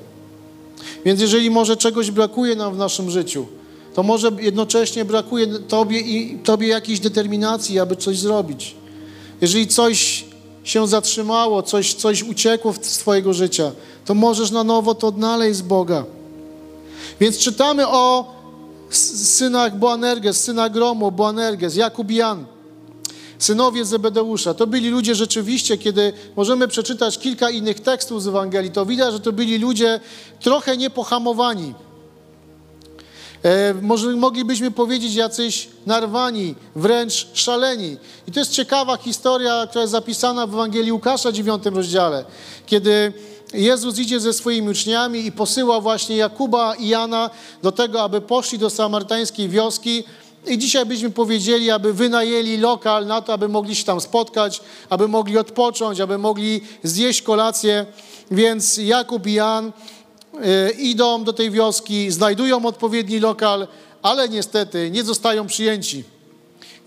Więc 1.05 1.21
jeżeli 1.21 1.49
może 1.49 1.77
czegoś 1.77 2.11
brakuje 2.11 2.55
nam 2.55 2.73
w 2.73 2.77
naszym 2.77 3.11
życiu, 3.11 3.45
to 3.93 4.03
może 4.03 4.31
jednocześnie 4.39 5.05
brakuje 5.05 5.47
Tobie 5.47 5.99
i 5.99 6.39
Tobie 6.43 6.67
jakiejś 6.67 6.99
determinacji, 6.99 7.79
aby 7.79 7.95
coś 7.95 8.19
zrobić. 8.19 8.75
Jeżeli 9.41 9.67
coś 9.67 10.25
się 10.63 10.87
zatrzymało, 10.87 11.63
coś, 11.63 11.93
coś 11.93 12.23
uciekło 12.23 12.73
z 12.81 12.97
Twojego 12.97 13.33
życia, 13.33 13.71
to 14.05 14.13
możesz 14.13 14.51
na 14.51 14.63
nowo 14.63 14.95
to 14.95 15.07
odnaleźć 15.07 15.57
z 15.57 15.61
Boga. 15.61 16.05
Więc 17.19 17.37
czytamy 17.37 17.87
o 17.87 18.36
synach 18.89 19.75
Boanerges, 19.75 20.43
synach 20.43 20.71
Gromu, 20.71 21.11
Boanerges, 21.11 21.75
Jakub 21.75 22.11
Jan 22.11 22.45
synowie 23.39 23.85
Zebedeusza. 23.85 24.53
To 24.53 24.67
byli 24.67 24.89
ludzie 24.89 25.15
rzeczywiście, 25.15 25.77
kiedy 25.77 26.13
możemy 26.35 26.67
przeczytać 26.67 27.19
kilka 27.19 27.49
innych 27.49 27.79
tekstów 27.79 28.23
z 28.23 28.27
Ewangelii, 28.27 28.71
to 28.71 28.85
widać, 28.85 29.13
że 29.13 29.19
to 29.19 29.31
byli 29.31 29.57
ludzie 29.57 29.99
trochę 30.39 30.77
niepohamowani. 30.77 31.73
E, 33.43 33.73
może 33.81 34.15
moglibyśmy 34.15 34.71
powiedzieć 34.71 35.15
jacyś 35.15 35.67
narwani, 35.85 36.55
wręcz 36.75 37.27
szaleni. 37.33 37.97
I 38.27 38.31
to 38.31 38.39
jest 38.39 38.51
ciekawa 38.51 38.97
historia, 38.97 39.67
która 39.69 39.81
jest 39.81 39.91
zapisana 39.91 40.47
w 40.47 40.53
Ewangelii 40.53 40.91
Łukasza, 40.91 41.31
9 41.31 41.63
rozdziale, 41.65 42.25
kiedy 42.65 43.13
Jezus 43.53 43.99
idzie 43.99 44.19
ze 44.19 44.33
swoimi 44.33 44.69
uczniami 44.69 45.25
i 45.25 45.31
posyła 45.31 45.81
właśnie 45.81 46.15
Jakuba 46.15 46.75
i 46.75 46.87
Jana 46.87 47.29
do 47.63 47.71
tego, 47.71 48.01
aby 48.01 48.21
poszli 48.21 48.59
do 48.59 48.69
samarytańskiej 48.69 49.49
wioski, 49.49 50.03
i 50.47 50.57
dzisiaj 50.57 50.85
byśmy 50.85 51.09
powiedzieli, 51.09 51.71
aby 51.71 51.93
wynajęli 51.93 52.57
lokal 52.57 53.05
na 53.05 53.21
to, 53.21 53.33
aby 53.33 53.47
mogli 53.47 53.75
się 53.75 53.83
tam 53.83 54.01
spotkać, 54.01 54.61
aby 54.89 55.07
mogli 55.07 55.37
odpocząć, 55.37 55.99
aby 55.99 56.17
mogli 56.17 56.61
zjeść 56.83 57.21
kolację. 57.21 57.85
Więc 58.31 58.77
Jakub 58.77 59.27
i 59.27 59.33
Jan 59.33 59.67
y, 59.67 60.71
idą 60.71 61.23
do 61.23 61.33
tej 61.33 61.51
wioski, 61.51 62.11
znajdują 62.11 62.65
odpowiedni 62.65 63.19
lokal, 63.19 63.67
ale 64.01 64.29
niestety 64.29 64.91
nie 64.91 65.03
zostają 65.03 65.47
przyjęci. 65.47 66.03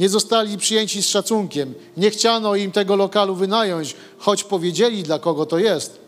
Nie 0.01 0.09
zostali 0.09 0.59
przyjęci 0.59 1.03
z 1.03 1.09
szacunkiem. 1.09 1.75
Nie 1.97 2.11
chciano 2.11 2.57
im 2.57 2.73
tego 2.73 2.97
lokalu 2.97 3.35
wynająć, 3.35 3.97
choć 4.19 4.45
powiedzieli, 4.45 5.03
dla 5.03 5.19
kogo 5.19 5.47
to 5.47 5.59
jest. 5.59 6.00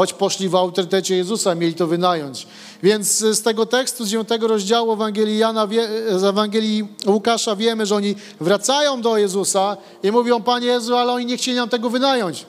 Choć 0.00 0.12
poszli 0.12 0.48
w 0.48 0.54
autorytecie 0.54 1.16
Jezusa, 1.16 1.54
mieli 1.54 1.74
to 1.74 1.86
wynająć. 1.86 2.46
Więc 2.82 3.18
z 3.18 3.42
tego 3.42 3.66
tekstu, 3.66 4.04
z 4.04 4.08
9 4.08 4.28
rozdziału 4.40 4.92
Ewangelii, 4.92 5.38
Jana, 5.38 5.68
z 6.16 6.24
Ewangelii 6.24 6.88
Łukasza 7.06 7.56
wiemy, 7.56 7.86
że 7.86 7.96
oni 7.96 8.14
wracają 8.40 9.02
do 9.02 9.16
Jezusa 9.16 9.76
i 10.02 10.12
mówią, 10.12 10.42
Panie 10.42 10.66
Jezu, 10.66 10.96
ale 10.96 11.12
oni 11.12 11.26
nie 11.26 11.36
chcieli 11.36 11.56
nam 11.56 11.68
tego 11.68 11.90
wynająć. 11.90 12.46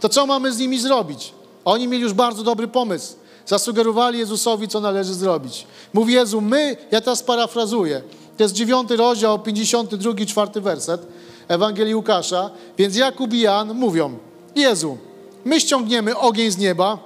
To 0.00 0.08
co 0.08 0.26
mamy 0.26 0.52
z 0.52 0.58
nimi 0.58 0.80
zrobić? 0.80 1.32
Oni 1.64 1.88
mieli 1.88 2.02
już 2.02 2.12
bardzo 2.12 2.42
dobry 2.42 2.68
pomysł. 2.68 3.14
Zasugerowali 3.46 4.18
Jezusowi, 4.18 4.68
co 4.68 4.80
należy 4.80 5.14
zrobić. 5.14 5.66
Mówi 5.92 6.14
Jezu, 6.14 6.40
my, 6.40 6.76
ja 6.90 7.00
teraz 7.00 7.22
parafrazuję, 7.22 8.02
to 8.36 8.42
jest 8.42 8.54
9 8.54 8.90
rozdział, 8.90 9.38
52, 9.38 10.26
4 10.26 10.60
werset 10.60 11.06
Ewangelii 11.48 11.94
Łukasza, 11.94 12.50
więc 12.78 12.96
Jakub 12.96 13.32
i 13.32 13.40
Jan 13.40 13.74
mówią, 13.74 14.18
Jezu, 14.56 14.98
my 15.44 15.60
ściągniemy 15.60 16.16
ogień 16.16 16.50
z 16.50 16.58
nieba, 16.58 16.98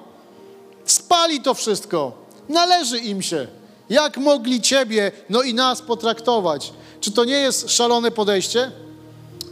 spali 0.84 1.40
to 1.40 1.54
wszystko, 1.54 2.22
Należy 2.48 2.98
im 2.98 3.22
się. 3.22 3.46
Jak 3.90 4.16
mogli 4.16 4.60
Ciebie, 4.60 5.12
no 5.30 5.42
i 5.42 5.54
nas 5.54 5.82
potraktować? 5.82 6.72
Czy 7.00 7.12
to 7.12 7.24
nie 7.24 7.34
jest 7.34 7.70
szalone 7.70 8.10
podejście? 8.10 8.70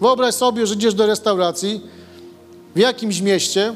Wyobraź 0.01 0.35
sobie, 0.35 0.67
że 0.67 0.75
idziesz 0.75 0.95
do 0.95 1.07
restauracji 1.07 1.81
w 2.75 2.79
jakimś 2.79 3.21
mieście. 3.21 3.75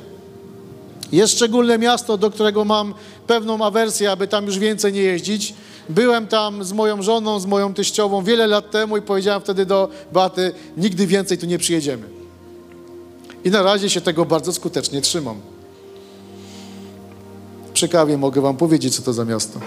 Jest 1.13 1.35
szczególne 1.35 1.79
miasto, 1.79 2.17
do 2.17 2.31
którego 2.31 2.65
mam 2.65 2.95
pewną 3.27 3.65
awersję, 3.65 4.11
aby 4.11 4.29
tam 4.29 4.47
już 4.47 4.59
więcej 4.59 4.93
nie 4.93 5.03
jeździć. 5.03 5.55
Byłem 5.89 6.27
tam 6.27 6.65
z 6.65 6.73
moją 6.73 7.03
żoną, 7.03 7.41
z 7.41 7.47
moją 7.47 7.75
teściową 7.75 8.25
wiele 8.25 8.47
lat 8.47 8.71
temu 8.71 8.97
i 8.97 9.03
powiedziałem 9.03 9.41
wtedy 9.41 9.67
do 9.67 9.89
Baty, 10.13 10.53
nigdy 10.77 11.07
więcej 11.07 11.39
tu 11.39 11.47
nie 11.47 11.59
przyjedziemy. 11.59 12.14
I 13.45 13.51
na 13.51 13.63
razie 13.63 13.91
się 13.91 14.01
tego 14.01 14.25
bardzo 14.25 14.53
skutecznie 14.53 15.01
trzymam. 15.01 15.41
Przy 17.75 17.89
kawie 17.89 18.19
mogę 18.19 18.41
wam 18.41 18.57
powiedzieć, 18.57 18.97
co 18.97 19.03
to 19.03 19.13
za 19.13 19.25
miasto. 19.25 19.61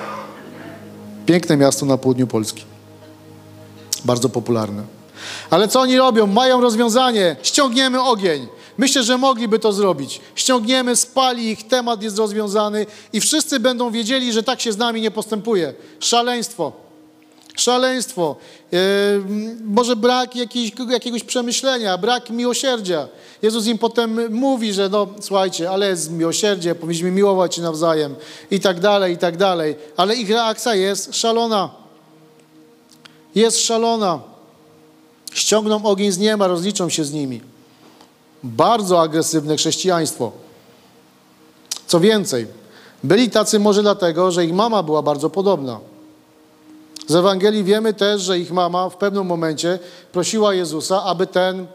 Piękne 1.25 1.57
miasto 1.57 1.85
na 1.85 1.97
południu 1.97 2.27
Polski. 2.27 2.63
Bardzo 4.05 4.29
popularne. 4.29 4.83
Ale 5.49 5.67
co 5.67 5.81
oni 5.81 5.97
robią? 5.97 6.27
Mają 6.27 6.61
rozwiązanie. 6.61 7.35
Ściągniemy 7.43 8.01
ogień. 8.01 8.47
Myślę, 8.77 9.03
że 9.03 9.17
mogliby 9.17 9.59
to 9.59 9.73
zrobić. 9.73 10.21
Ściągniemy, 10.35 10.95
spali 10.95 11.49
ich, 11.49 11.67
temat 11.67 12.03
jest 12.03 12.17
rozwiązany 12.17 12.85
i 13.13 13.21
wszyscy 13.21 13.59
będą 13.59 13.91
wiedzieli, 13.91 14.33
że 14.33 14.43
tak 14.43 14.61
się 14.61 14.71
z 14.71 14.77
nami 14.77 15.01
nie 15.01 15.11
postępuje. 15.11 15.73
Szaleństwo. 15.99 16.86
Szaleństwo, 17.57 18.35
e, 18.73 18.77
może 19.65 19.95
brak 19.95 20.35
jakiejś, 20.35 20.71
jakiegoś 20.89 21.23
przemyślenia, 21.23 21.97
brak 21.97 22.29
miłosierdzia. 22.29 23.07
Jezus 23.41 23.67
im 23.67 23.77
potem 23.77 24.33
mówi, 24.33 24.73
że 24.73 24.89
no 24.89 25.07
słuchajcie, 25.21 25.69
ale 25.69 25.87
jest 25.87 26.11
miłosierdzie, 26.11 26.75
powinniśmy 26.75 27.11
miłować 27.11 27.55
się 27.55 27.61
nawzajem 27.61 28.15
i 28.51 28.59
tak 28.59 28.79
dalej, 28.79 29.13
i 29.13 29.17
tak 29.17 29.37
dalej. 29.37 29.75
Ale 29.97 30.15
ich 30.15 30.29
reakcja 30.29 30.75
jest 30.75 31.15
szalona. 31.15 31.69
Jest 33.35 33.59
szalona. 33.65 34.19
Ściągną 35.33 35.85
ogień 35.85 36.11
z 36.11 36.17
nieba, 36.17 36.47
rozliczą 36.47 36.89
się 36.89 37.03
z 37.03 37.13
nimi. 37.13 37.41
Bardzo 38.43 39.01
agresywne 39.01 39.57
chrześcijaństwo. 39.57 40.31
Co 41.87 41.99
więcej, 41.99 42.47
byli 43.03 43.29
tacy 43.29 43.59
może 43.59 43.81
dlatego, 43.81 44.31
że 44.31 44.45
ich 44.45 44.53
mama 44.53 44.83
była 44.83 45.01
bardzo 45.01 45.29
podobna. 45.29 45.79
Z 47.07 47.15
Ewangelii 47.15 47.63
wiemy 47.63 47.93
też, 47.93 48.21
że 48.21 48.39
ich 48.39 48.51
mama 48.51 48.89
w 48.89 48.97
pewnym 48.97 49.25
momencie 49.25 49.79
prosiła 50.11 50.53
Jezusa, 50.53 51.03
aby 51.03 51.27
ten, 51.27 51.67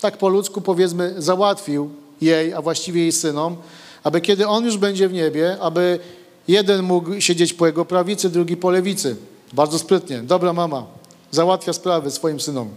tak 0.00 0.16
po 0.16 0.28
ludzku 0.28 0.60
powiedzmy, 0.60 1.14
załatwił 1.18 1.90
jej, 2.20 2.54
a 2.54 2.62
właściwie 2.62 3.00
jej 3.00 3.12
synom, 3.12 3.56
aby 4.04 4.20
kiedy 4.20 4.48
on 4.48 4.64
już 4.64 4.76
będzie 4.76 5.08
w 5.08 5.12
niebie, 5.12 5.56
aby 5.60 5.98
jeden 6.48 6.82
mógł 6.82 7.20
siedzieć 7.20 7.52
po 7.52 7.66
jego 7.66 7.84
prawicy, 7.84 8.30
drugi 8.30 8.56
po 8.56 8.70
lewicy. 8.70 9.16
Bardzo 9.52 9.78
sprytnie. 9.78 10.22
Dobra 10.22 10.52
mama, 10.52 10.86
załatwia 11.30 11.72
sprawy 11.72 12.10
swoim 12.10 12.40
synom. 12.40 12.68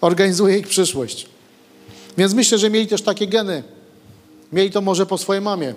Organizuje 0.00 0.58
ich 0.58 0.68
przyszłość. 0.68 1.26
Więc 2.18 2.34
myślę, 2.34 2.58
że 2.58 2.70
mieli 2.70 2.86
też 2.86 3.02
takie 3.02 3.26
geny. 3.26 3.62
Mieli 4.52 4.70
to 4.70 4.80
może 4.80 5.06
po 5.06 5.18
swojej 5.18 5.42
mamie. 5.42 5.74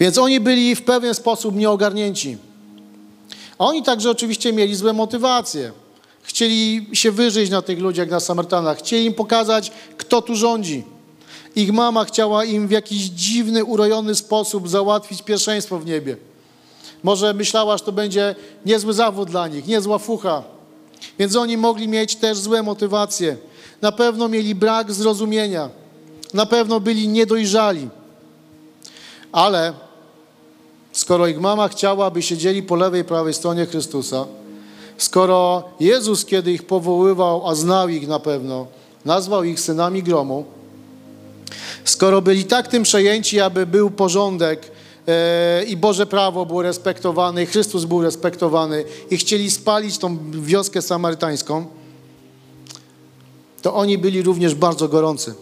Więc 0.00 0.18
oni 0.18 0.40
byli 0.40 0.74
w 0.74 0.82
pewien 0.82 1.14
sposób 1.14 1.56
nieogarnięci. 1.56 2.38
Oni 3.58 3.82
także 3.82 4.10
oczywiście 4.10 4.52
mieli 4.52 4.74
złe 4.74 4.92
motywacje. 4.92 5.72
Chcieli 6.22 6.86
się 6.92 7.10
wyżyć 7.10 7.50
na 7.50 7.62
tych 7.62 7.80
ludziach, 7.80 8.10
na 8.10 8.20
Samarytanach. 8.20 8.78
Chcieli 8.78 9.04
im 9.04 9.14
pokazać, 9.14 9.72
kto 9.96 10.22
tu 10.22 10.36
rządzi. 10.36 10.84
Ich 11.56 11.72
mama 11.72 12.04
chciała 12.04 12.44
im 12.44 12.68
w 12.68 12.70
jakiś 12.70 13.02
dziwny, 13.02 13.64
urojony 13.64 14.14
sposób 14.14 14.68
załatwić 14.68 15.22
pierwszeństwo 15.22 15.78
w 15.78 15.86
niebie. 15.86 16.16
Może 17.02 17.34
myślała, 17.34 17.78
że 17.78 17.84
to 17.84 17.92
będzie 17.92 18.34
niezły 18.66 18.92
zawód 18.92 19.30
dla 19.30 19.48
nich, 19.48 19.66
niezła 19.66 19.98
fucha. 19.98 20.42
Więc 21.18 21.36
oni 21.36 21.56
mogli 21.56 21.88
mieć 21.88 22.16
też 22.16 22.38
złe 22.38 22.62
motywacje. 22.62 23.36
Na 23.82 23.92
pewno 23.92 24.28
mieli 24.28 24.54
brak 24.54 24.92
zrozumienia. 24.92 25.68
Na 26.34 26.46
pewno 26.46 26.80
byli 26.80 27.08
niedojrzali. 27.08 27.88
Ale 29.32 29.72
skoro 30.96 31.26
ich 31.26 31.40
mama 31.40 31.68
chciała, 31.68 32.06
aby 32.06 32.22
siedzieli 32.22 32.62
po 32.62 32.76
lewej 32.76 33.00
i 33.00 33.04
prawej 33.04 33.34
stronie 33.34 33.66
Chrystusa, 33.66 34.26
skoro 34.98 35.64
Jezus, 35.80 36.24
kiedy 36.24 36.52
ich 36.52 36.62
powoływał, 36.62 37.48
a 37.48 37.54
znał 37.54 37.88
ich 37.88 38.08
na 38.08 38.18
pewno, 38.18 38.66
nazwał 39.04 39.44
ich 39.44 39.60
synami 39.60 40.02
gromu, 40.02 40.44
skoro 41.84 42.22
byli 42.22 42.44
tak 42.44 42.68
tym 42.68 42.82
przejęci, 42.82 43.40
aby 43.40 43.66
był 43.66 43.90
porządek 43.90 44.72
e, 45.08 45.64
i 45.64 45.76
Boże 45.76 46.06
prawo 46.06 46.46
było 46.46 46.62
respektowane, 46.62 47.42
i 47.42 47.46
Chrystus 47.46 47.84
był 47.84 48.02
respektowany, 48.02 48.84
i 49.10 49.16
chcieli 49.16 49.50
spalić 49.50 49.98
tą 49.98 50.18
wioskę 50.30 50.82
samarytańską, 50.82 51.66
to 53.62 53.74
oni 53.74 53.98
byli 53.98 54.22
również 54.22 54.54
bardzo 54.54 54.88
gorący. 54.88 55.34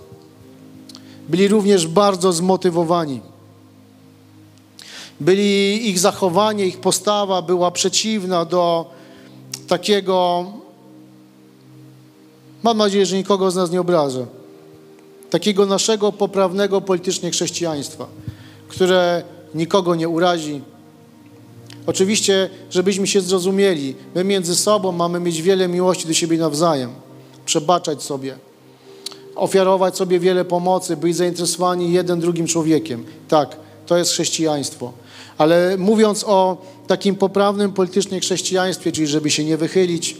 Byli 1.28 1.48
również 1.48 1.86
bardzo 1.86 2.32
zmotywowani. 2.32 3.33
Byli, 5.20 5.88
ich 5.88 5.98
zachowanie, 5.98 6.66
ich 6.66 6.80
postawa 6.80 7.42
była 7.42 7.70
przeciwna 7.70 8.44
do 8.44 8.90
takiego, 9.68 10.46
mam 12.62 12.78
nadzieję, 12.78 13.06
że 13.06 13.16
nikogo 13.16 13.50
z 13.50 13.56
nas 13.56 13.70
nie 13.70 13.80
obrażę, 13.80 14.26
takiego 15.30 15.66
naszego 15.66 16.12
poprawnego 16.12 16.80
politycznie 16.80 17.30
chrześcijaństwa, 17.30 18.06
które 18.68 19.22
nikogo 19.54 19.94
nie 19.94 20.08
urazi. 20.08 20.60
Oczywiście, 21.86 22.50
żebyśmy 22.70 23.06
się 23.06 23.20
zrozumieli, 23.20 23.94
my 24.14 24.24
między 24.24 24.56
sobą 24.56 24.92
mamy 24.92 25.20
mieć 25.20 25.42
wiele 25.42 25.68
miłości 25.68 26.06
do 26.06 26.14
siebie 26.14 26.38
nawzajem, 26.38 26.90
przebaczać 27.46 28.02
sobie, 28.02 28.36
ofiarować 29.34 29.96
sobie 29.96 30.20
wiele 30.20 30.44
pomocy, 30.44 30.96
być 30.96 31.16
zainteresowani 31.16 31.92
jeden 31.92 32.20
drugim 32.20 32.46
człowiekiem. 32.46 33.04
Tak, 33.28 33.56
to 33.86 33.96
jest 33.96 34.12
chrześcijaństwo. 34.12 34.92
Ale 35.38 35.76
mówiąc 35.78 36.24
o 36.24 36.56
takim 36.86 37.14
poprawnym 37.14 37.72
politycznie 37.72 38.20
chrześcijaństwie, 38.20 38.92
czyli 38.92 39.06
żeby 39.06 39.30
się 39.30 39.44
nie 39.44 39.56
wychylić, 39.56 40.16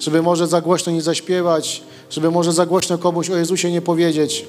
żeby 0.00 0.22
może 0.22 0.46
za 0.46 0.60
głośno 0.60 0.92
nie 0.92 1.02
zaśpiewać, 1.02 1.82
żeby 2.10 2.30
może 2.30 2.52
za 2.52 2.66
głośno 2.66 2.98
komuś 2.98 3.30
o 3.30 3.36
Jezusie 3.36 3.70
nie 3.70 3.82
powiedzieć, 3.82 4.46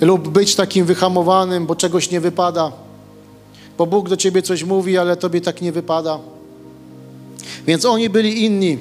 lub 0.00 0.28
być 0.28 0.54
takim 0.54 0.86
wyhamowanym, 0.86 1.66
bo 1.66 1.76
czegoś 1.76 2.10
nie 2.10 2.20
wypada, 2.20 2.72
bo 3.78 3.86
Bóg 3.86 4.08
do 4.08 4.16
ciebie 4.16 4.42
coś 4.42 4.64
mówi, 4.64 4.98
ale 4.98 5.16
tobie 5.16 5.40
tak 5.40 5.62
nie 5.62 5.72
wypada. 5.72 6.18
Więc 7.66 7.84
oni 7.84 8.10
byli 8.10 8.44
inni. 8.44 8.78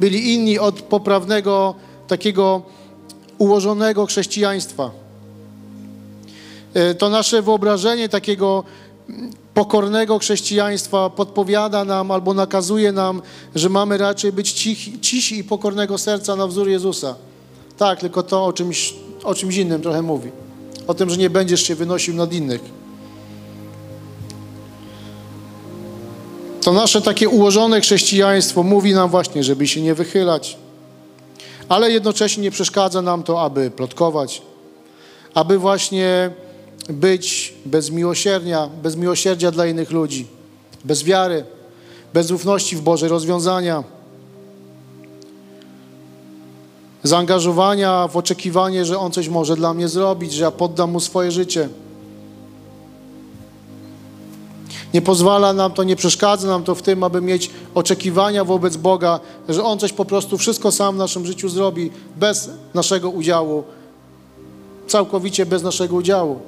Byli 0.00 0.34
inni 0.34 0.58
od 0.58 0.82
poprawnego, 0.82 1.74
takiego 2.08 2.62
ułożonego 3.38 4.06
chrześcijaństwa. 4.06 4.90
E, 6.76 6.94
to 6.94 7.10
nasze 7.10 7.42
wyobrażenie 7.42 8.08
takiego 8.08 8.64
pokornego 9.54 10.18
chrześcijaństwa 10.18 11.10
podpowiada 11.10 11.84
nam 11.84 12.10
albo 12.10 12.34
nakazuje 12.34 12.92
nam, 12.92 13.22
że 13.54 13.68
mamy 13.68 13.98
raczej 13.98 14.32
być 14.32 14.52
cichi, 14.52 15.00
cisi 15.00 15.38
i 15.38 15.44
pokornego 15.44 15.98
serca 15.98 16.36
na 16.36 16.46
wzór 16.46 16.68
Jezusa. 16.68 17.14
Tak, 17.78 18.00
tylko 18.00 18.22
to 18.22 18.44
o 18.44 18.52
czymś, 18.52 18.94
o 19.24 19.34
czymś 19.34 19.56
innym 19.56 19.82
trochę 19.82 20.02
mówi. 20.02 20.30
O 20.86 20.94
tym, 20.94 21.10
że 21.10 21.16
nie 21.16 21.30
będziesz 21.30 21.62
się 21.62 21.74
wynosił 21.74 22.14
nad 22.14 22.32
innych. 22.32 22.60
To 26.62 26.72
nasze 26.72 27.02
takie 27.02 27.28
ułożone 27.28 27.80
chrześcijaństwo 27.80 28.62
mówi 28.62 28.94
nam 28.94 29.10
właśnie, 29.10 29.44
żeby 29.44 29.66
się 29.66 29.82
nie 29.82 29.94
wychylać, 29.94 30.58
ale 31.68 31.90
jednocześnie 31.90 32.42
nie 32.42 32.50
przeszkadza 32.50 33.02
nam 33.02 33.22
to, 33.22 33.42
aby 33.42 33.70
plotkować, 33.70 34.42
aby 35.34 35.58
właśnie 35.58 36.30
być 36.88 37.54
bez 37.66 37.90
miłosierdzia, 37.90 38.68
bez 38.82 38.96
miłosierdzia 38.96 39.50
dla 39.50 39.66
innych 39.66 39.90
ludzi, 39.90 40.26
bez 40.84 41.04
wiary, 41.04 41.44
bez 42.14 42.30
ufności 42.30 42.76
w 42.76 42.80
Boże 42.80 43.08
rozwiązania, 43.08 43.84
zaangażowania 47.02 48.08
w 48.08 48.16
oczekiwanie, 48.16 48.84
że 48.84 48.98
On 48.98 49.12
coś 49.12 49.28
może 49.28 49.56
dla 49.56 49.74
mnie 49.74 49.88
zrobić, 49.88 50.32
że 50.32 50.44
ja 50.44 50.50
poddam 50.50 50.90
Mu 50.90 51.00
swoje 51.00 51.30
życie. 51.30 51.68
Nie 54.94 55.02
pozwala 55.02 55.52
nam 55.52 55.72
to, 55.72 55.84
nie 55.84 55.96
przeszkadza 55.96 56.48
nam 56.48 56.64
to 56.64 56.74
w 56.74 56.82
tym, 56.82 57.04
aby 57.04 57.20
mieć 57.20 57.50
oczekiwania 57.74 58.44
wobec 58.44 58.76
Boga, 58.76 59.20
że 59.48 59.64
On 59.64 59.78
coś 59.78 59.92
po 59.92 60.04
prostu 60.04 60.38
wszystko 60.38 60.72
sam 60.72 60.94
w 60.94 60.98
naszym 60.98 61.26
życiu 61.26 61.48
zrobi 61.48 61.90
bez 62.16 62.50
naszego 62.74 63.10
udziału, 63.10 63.64
całkowicie 64.86 65.46
bez 65.46 65.62
naszego 65.62 65.96
udziału. 65.96 66.40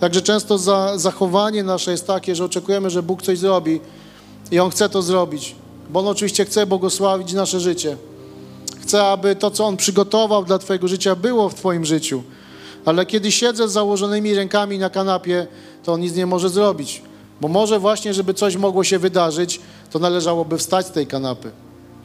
Także 0.00 0.22
często 0.22 0.58
za, 0.58 0.98
zachowanie 0.98 1.62
nasze 1.62 1.90
jest 1.90 2.06
takie, 2.06 2.34
że 2.34 2.44
oczekujemy, 2.44 2.90
że 2.90 3.02
Bóg 3.02 3.22
coś 3.22 3.38
zrobi 3.38 3.80
i 4.50 4.60
On 4.60 4.70
chce 4.70 4.88
to 4.88 5.02
zrobić, 5.02 5.56
bo 5.90 6.00
On 6.00 6.06
oczywiście 6.06 6.44
chce 6.44 6.66
błogosławić 6.66 7.32
nasze 7.32 7.60
życie. 7.60 7.96
Chce, 8.82 9.04
aby 9.04 9.36
to, 9.36 9.50
co 9.50 9.64
On 9.64 9.76
przygotował 9.76 10.44
dla 10.44 10.58
Twojego 10.58 10.88
życia, 10.88 11.16
było 11.16 11.48
w 11.48 11.54
Twoim 11.54 11.84
życiu. 11.84 12.22
Ale 12.84 13.06
kiedy 13.06 13.32
siedzę 13.32 13.68
z 13.68 13.72
założonymi 13.72 14.34
rękami 14.34 14.78
na 14.78 14.90
kanapie, 14.90 15.46
to 15.84 15.92
On 15.92 16.00
nic 16.00 16.14
nie 16.14 16.26
może 16.26 16.48
zrobić. 16.48 17.02
Bo 17.40 17.48
może 17.48 17.78
właśnie, 17.78 18.14
żeby 18.14 18.34
coś 18.34 18.56
mogło 18.56 18.84
się 18.84 18.98
wydarzyć, 18.98 19.60
to 19.90 19.98
należałoby 19.98 20.58
wstać 20.58 20.86
z 20.86 20.90
tej 20.90 21.06
kanapy. 21.06 21.50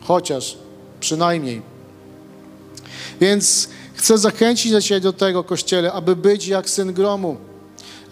Chociaż, 0.02 0.58
przynajmniej. 1.00 1.62
Więc 3.22 3.70
chcę 3.94 4.18
zachęcić 4.18 4.86
Cię 4.86 5.00
do 5.00 5.14
tego, 5.14 5.44
Kościele, 5.44 5.92
aby 5.92 6.16
być 6.16 6.48
jak 6.48 6.70
Syn 6.70 6.94
Gromu 6.94 7.38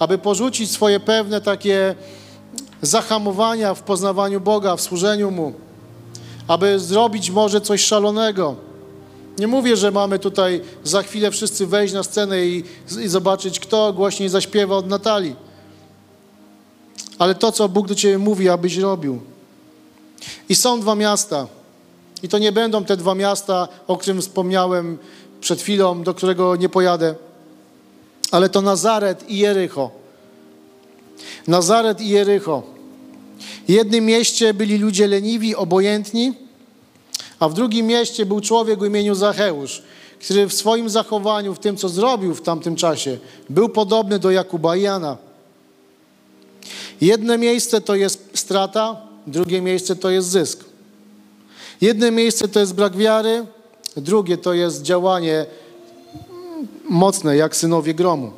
aby 0.01 0.17
porzucić 0.17 0.71
swoje 0.71 0.99
pewne 0.99 1.41
takie 1.41 1.95
zahamowania 2.81 3.73
w 3.73 3.81
poznawaniu 3.81 4.41
Boga, 4.41 4.75
w 4.75 4.81
służeniu 4.81 5.31
Mu, 5.31 5.53
aby 6.47 6.79
zrobić 6.79 7.29
może 7.29 7.61
coś 7.61 7.83
szalonego. 7.83 8.55
Nie 9.37 9.47
mówię, 9.47 9.77
że 9.77 9.91
mamy 9.91 10.19
tutaj 10.19 10.61
za 10.83 11.03
chwilę 11.03 11.31
wszyscy 11.31 11.67
wejść 11.67 11.93
na 11.93 12.03
scenę 12.03 12.45
i, 12.45 12.63
i 13.03 13.07
zobaczyć, 13.07 13.59
kto 13.59 13.93
głośniej 13.93 14.29
zaśpiewa 14.29 14.75
od 14.75 14.87
Natalii. 14.87 15.35
Ale 17.19 17.35
to, 17.35 17.51
co 17.51 17.69
Bóg 17.69 17.87
do 17.87 17.95
Ciebie 17.95 18.17
mówi, 18.17 18.49
abyś 18.49 18.77
robił. 18.77 19.21
I 20.49 20.55
są 20.55 20.81
dwa 20.81 20.95
miasta. 20.95 21.47
I 22.23 22.27
to 22.27 22.37
nie 22.37 22.51
będą 22.51 22.85
te 22.85 22.97
dwa 22.97 23.15
miasta, 23.15 23.67
o 23.87 23.97
którym 23.97 24.21
wspomniałem 24.21 24.97
przed 25.41 25.61
chwilą, 25.61 26.03
do 26.03 26.13
którego 26.13 26.55
nie 26.55 26.69
pojadę 26.69 27.15
ale 28.31 28.49
to 28.49 28.61
Nazaret 28.61 29.29
i 29.29 29.37
Jericho. 29.37 29.91
Nazaret 31.47 32.01
i 32.01 32.09
Jericho. 32.09 32.63
jednym 33.67 34.05
mieście 34.05 34.53
byli 34.53 34.77
ludzie 34.77 35.07
leniwi, 35.07 35.55
obojętni, 35.55 36.33
a 37.39 37.49
w 37.49 37.53
drugim 37.53 37.87
mieście 37.87 38.25
był 38.25 38.41
człowiek 38.41 38.81
o 38.81 38.85
imieniu 38.85 39.15
Zacheusz, 39.15 39.83
który 40.19 40.47
w 40.47 40.53
swoim 40.53 40.89
zachowaniu, 40.89 41.53
w 41.53 41.59
tym 41.59 41.77
co 41.77 41.89
zrobił 41.89 42.35
w 42.35 42.41
tamtym 42.41 42.75
czasie, 42.75 43.17
był 43.49 43.69
podobny 43.69 44.19
do 44.19 44.31
Jakuba 44.31 44.75
i 44.75 44.81
Jana. 44.81 45.17
Jedno 47.01 47.37
miejsce 47.37 47.81
to 47.81 47.95
jest 47.95 48.29
strata, 48.33 49.01
drugie 49.27 49.61
miejsce 49.61 49.95
to 49.95 50.09
jest 50.09 50.27
zysk. 50.27 50.63
Jedno 51.81 52.11
miejsce 52.11 52.47
to 52.47 52.59
jest 52.59 52.73
brak 52.73 52.97
wiary, 52.97 53.45
drugie 53.97 54.37
to 54.37 54.53
jest 54.53 54.81
działanie 54.81 55.45
mocne, 56.91 57.37
jak 57.37 57.55
synowie 57.55 57.93
gromu. 57.93 58.31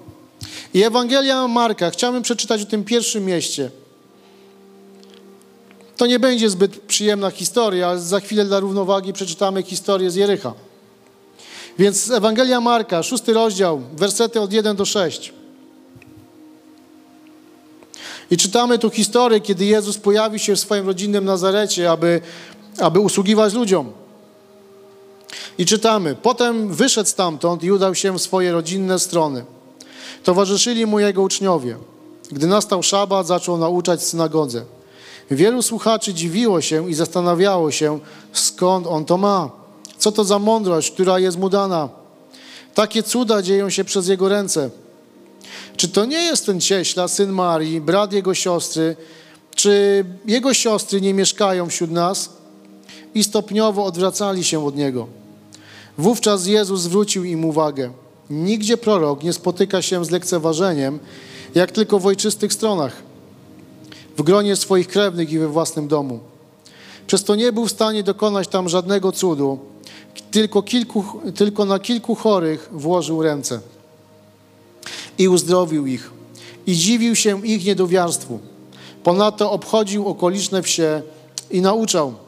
I 0.73 0.83
Ewangelia 0.83 1.47
Marka, 1.47 1.89
chciałbym 1.89 2.23
przeczytać 2.23 2.61
o 2.61 2.65
tym 2.65 2.83
pierwszym 2.83 3.25
mieście. 3.25 3.71
To 5.97 6.05
nie 6.05 6.19
będzie 6.19 6.49
zbyt 6.49 6.79
przyjemna 6.79 7.31
historia, 7.31 7.87
ale 7.87 7.99
za 7.99 8.19
chwilę 8.19 8.45
dla 8.45 8.59
równowagi 8.59 9.13
przeczytamy 9.13 9.63
historię 9.63 10.11
z 10.11 10.15
Jericha. 10.15 10.53
Więc 11.79 12.11
Ewangelia 12.11 12.61
Marka, 12.61 13.03
szósty 13.03 13.33
rozdział, 13.33 13.81
wersety 13.93 14.41
od 14.41 14.53
1 14.53 14.75
do 14.75 14.85
6. 14.85 15.33
I 18.31 18.37
czytamy 18.37 18.79
tu 18.79 18.89
historię, 18.89 19.41
kiedy 19.41 19.65
Jezus 19.65 19.97
pojawił 19.97 20.39
się 20.39 20.55
w 20.55 20.59
swoim 20.59 20.87
rodzinnym 20.87 21.25
Nazarecie, 21.25 21.91
aby, 21.91 22.21
aby 22.77 22.99
usługiwać 22.99 23.53
ludziom. 23.53 24.02
I 25.57 25.65
czytamy, 25.65 26.15
potem 26.15 26.73
wyszedł 26.73 27.09
stamtąd 27.09 27.63
i 27.63 27.71
udał 27.71 27.95
się 27.95 28.17
w 28.17 28.21
swoje 28.21 28.51
rodzinne 28.51 28.99
strony. 28.99 29.45
Towarzyszyli 30.23 30.85
mu 30.85 30.99
jego 30.99 31.21
uczniowie. 31.21 31.77
Gdy 32.31 32.47
nastał 32.47 32.83
szabat, 32.83 33.27
zaczął 33.27 33.57
nauczać 33.57 33.99
w 33.99 34.03
synagodze. 34.03 34.65
Wielu 35.31 35.61
słuchaczy 35.61 36.13
dziwiło 36.13 36.61
się 36.61 36.89
i 36.89 36.93
zastanawiało 36.93 37.71
się, 37.71 37.99
skąd 38.33 38.87
on 38.87 39.05
to 39.05 39.17
ma. 39.17 39.49
Co 39.97 40.11
to 40.11 40.23
za 40.23 40.39
mądrość, 40.39 40.91
która 40.91 41.19
jest 41.19 41.37
mu 41.37 41.49
dana? 41.49 41.89
Takie 42.73 43.03
cuda 43.03 43.41
dzieją 43.41 43.69
się 43.69 43.83
przez 43.83 44.07
jego 44.07 44.29
ręce. 44.29 44.69
Czy 45.77 45.87
to 45.87 46.05
nie 46.05 46.17
jest 46.17 46.45
ten 46.45 46.61
cieśla, 46.61 47.07
syn 47.07 47.31
Marii, 47.31 47.81
brat 47.81 48.13
jego 48.13 48.33
siostry? 48.33 48.95
Czy 49.55 50.05
jego 50.25 50.53
siostry 50.53 51.01
nie 51.01 51.13
mieszkają 51.13 51.69
wśród 51.69 51.91
nas? 51.91 52.29
I 53.15 53.23
stopniowo 53.23 53.85
odwracali 53.85 54.43
się 54.43 54.65
od 54.65 54.75
niego. 54.75 55.22
Wówczas 55.97 56.47
Jezus 56.47 56.81
zwrócił 56.81 57.23
im 57.23 57.45
uwagę. 57.45 57.91
Nigdzie 58.29 58.77
prorok 58.77 59.23
nie 59.23 59.33
spotyka 59.33 59.81
się 59.81 60.05
z 60.05 60.11
lekceważeniem, 60.11 60.99
jak 61.55 61.71
tylko 61.71 61.99
w 61.99 62.05
ojczystych 62.05 62.53
stronach, 62.53 63.03
w 64.17 64.21
gronie 64.21 64.55
swoich 64.55 64.87
krewnych 64.87 65.31
i 65.31 65.39
we 65.39 65.47
własnym 65.47 65.87
domu. 65.87 66.19
Przez 67.07 67.23
to 67.23 67.35
nie 67.35 67.51
był 67.51 67.65
w 67.65 67.71
stanie 67.71 68.03
dokonać 68.03 68.47
tam 68.47 68.69
żadnego 68.69 69.11
cudu, 69.11 69.59
tylko, 70.31 70.61
kilku, 70.61 71.05
tylko 71.35 71.65
na 71.65 71.79
kilku 71.79 72.15
chorych 72.15 72.69
włożył 72.71 73.21
ręce 73.21 73.59
i 75.17 75.27
uzdrowił 75.27 75.87
ich. 75.87 76.11
I 76.67 76.75
dziwił 76.75 77.15
się 77.15 77.47
ich 77.47 77.65
niedowiarstwu. 77.65 78.39
Ponadto 79.03 79.51
obchodził 79.51 80.07
okoliczne 80.07 80.61
wsie 80.61 81.01
i 81.51 81.61
nauczał. 81.61 82.22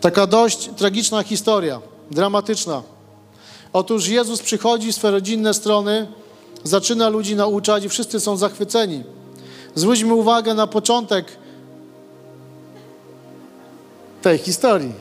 Taka 0.00 0.26
dość 0.26 0.70
tragiczna 0.76 1.22
historia, 1.22 1.80
dramatyczna. 2.10 2.82
Otóż 3.72 4.08
Jezus 4.08 4.42
przychodzi 4.42 4.92
w 4.92 4.96
swe 4.96 5.10
rodzinne 5.10 5.54
strony, 5.54 6.06
zaczyna 6.64 7.08
ludzi 7.08 7.36
nauczać 7.36 7.84
i 7.84 7.88
wszyscy 7.88 8.20
są 8.20 8.36
zachwyceni. 8.36 9.04
Zwróćmy 9.74 10.14
uwagę 10.14 10.54
na 10.54 10.66
początek 10.66 11.26
tej 14.22 14.38
historii. 14.38 14.92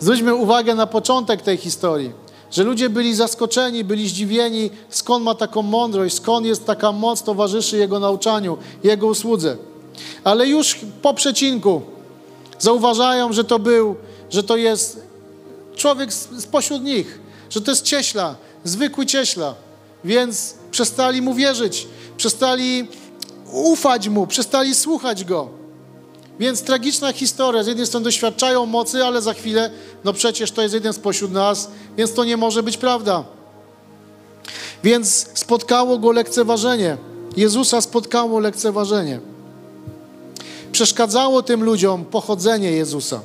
Zwróćmy 0.00 0.34
uwagę 0.34 0.74
na 0.74 0.86
początek 0.86 1.42
tej 1.42 1.56
historii, 1.56 2.12
że 2.50 2.62
ludzie 2.62 2.90
byli 2.90 3.14
zaskoczeni, 3.14 3.84
byli 3.84 4.08
zdziwieni, 4.08 4.70
skąd 4.88 5.24
ma 5.24 5.34
taką 5.34 5.62
mądrość, 5.62 6.14
skąd 6.14 6.46
jest 6.46 6.66
taka 6.66 6.92
moc 6.92 7.22
towarzyszy 7.22 7.76
Jego 7.76 7.98
nauczaniu, 7.98 8.58
Jego 8.84 9.06
usłudze. 9.06 9.56
Ale 10.24 10.46
już 10.46 10.80
po 11.02 11.14
przecinku 11.14 11.82
zauważają, 12.62 13.32
że 13.32 13.44
to 13.44 13.58
był, 13.58 13.96
że 14.30 14.42
to 14.42 14.56
jest 14.56 15.00
człowiek 15.76 16.12
spośród 16.38 16.82
nich, 16.82 17.20
że 17.50 17.60
to 17.60 17.70
jest 17.70 17.82
cieśla, 17.82 18.36
zwykły 18.64 19.06
cieśla. 19.06 19.54
Więc 20.04 20.54
przestali 20.70 21.22
mu 21.22 21.34
wierzyć, 21.34 21.88
przestali 22.16 22.88
ufać 23.52 24.08
mu, 24.08 24.26
przestali 24.26 24.74
słuchać 24.74 25.24
go. 25.24 25.48
Więc 26.40 26.62
tragiczna 26.62 27.12
historia. 27.12 27.62
Z 27.62 27.66
jednej 27.66 27.86
strony 27.86 28.04
doświadczają 28.04 28.66
mocy, 28.66 29.04
ale 29.04 29.22
za 29.22 29.34
chwilę, 29.34 29.70
no 30.04 30.12
przecież 30.12 30.50
to 30.50 30.62
jest 30.62 30.74
jeden 30.74 30.92
spośród 30.92 31.32
nas, 31.32 31.70
więc 31.96 32.14
to 32.14 32.24
nie 32.24 32.36
może 32.36 32.62
być 32.62 32.76
prawda. 32.76 33.24
Więc 34.84 35.26
spotkało 35.34 35.98
go 35.98 36.12
lekceważenie. 36.12 36.96
Jezusa 37.36 37.80
spotkało 37.80 38.40
lekceważenie. 38.40 39.31
Przeszkadzało 40.82 41.42
tym 41.42 41.64
ludziom 41.64 42.04
pochodzenie 42.04 42.72
Jezusa. 42.72 43.20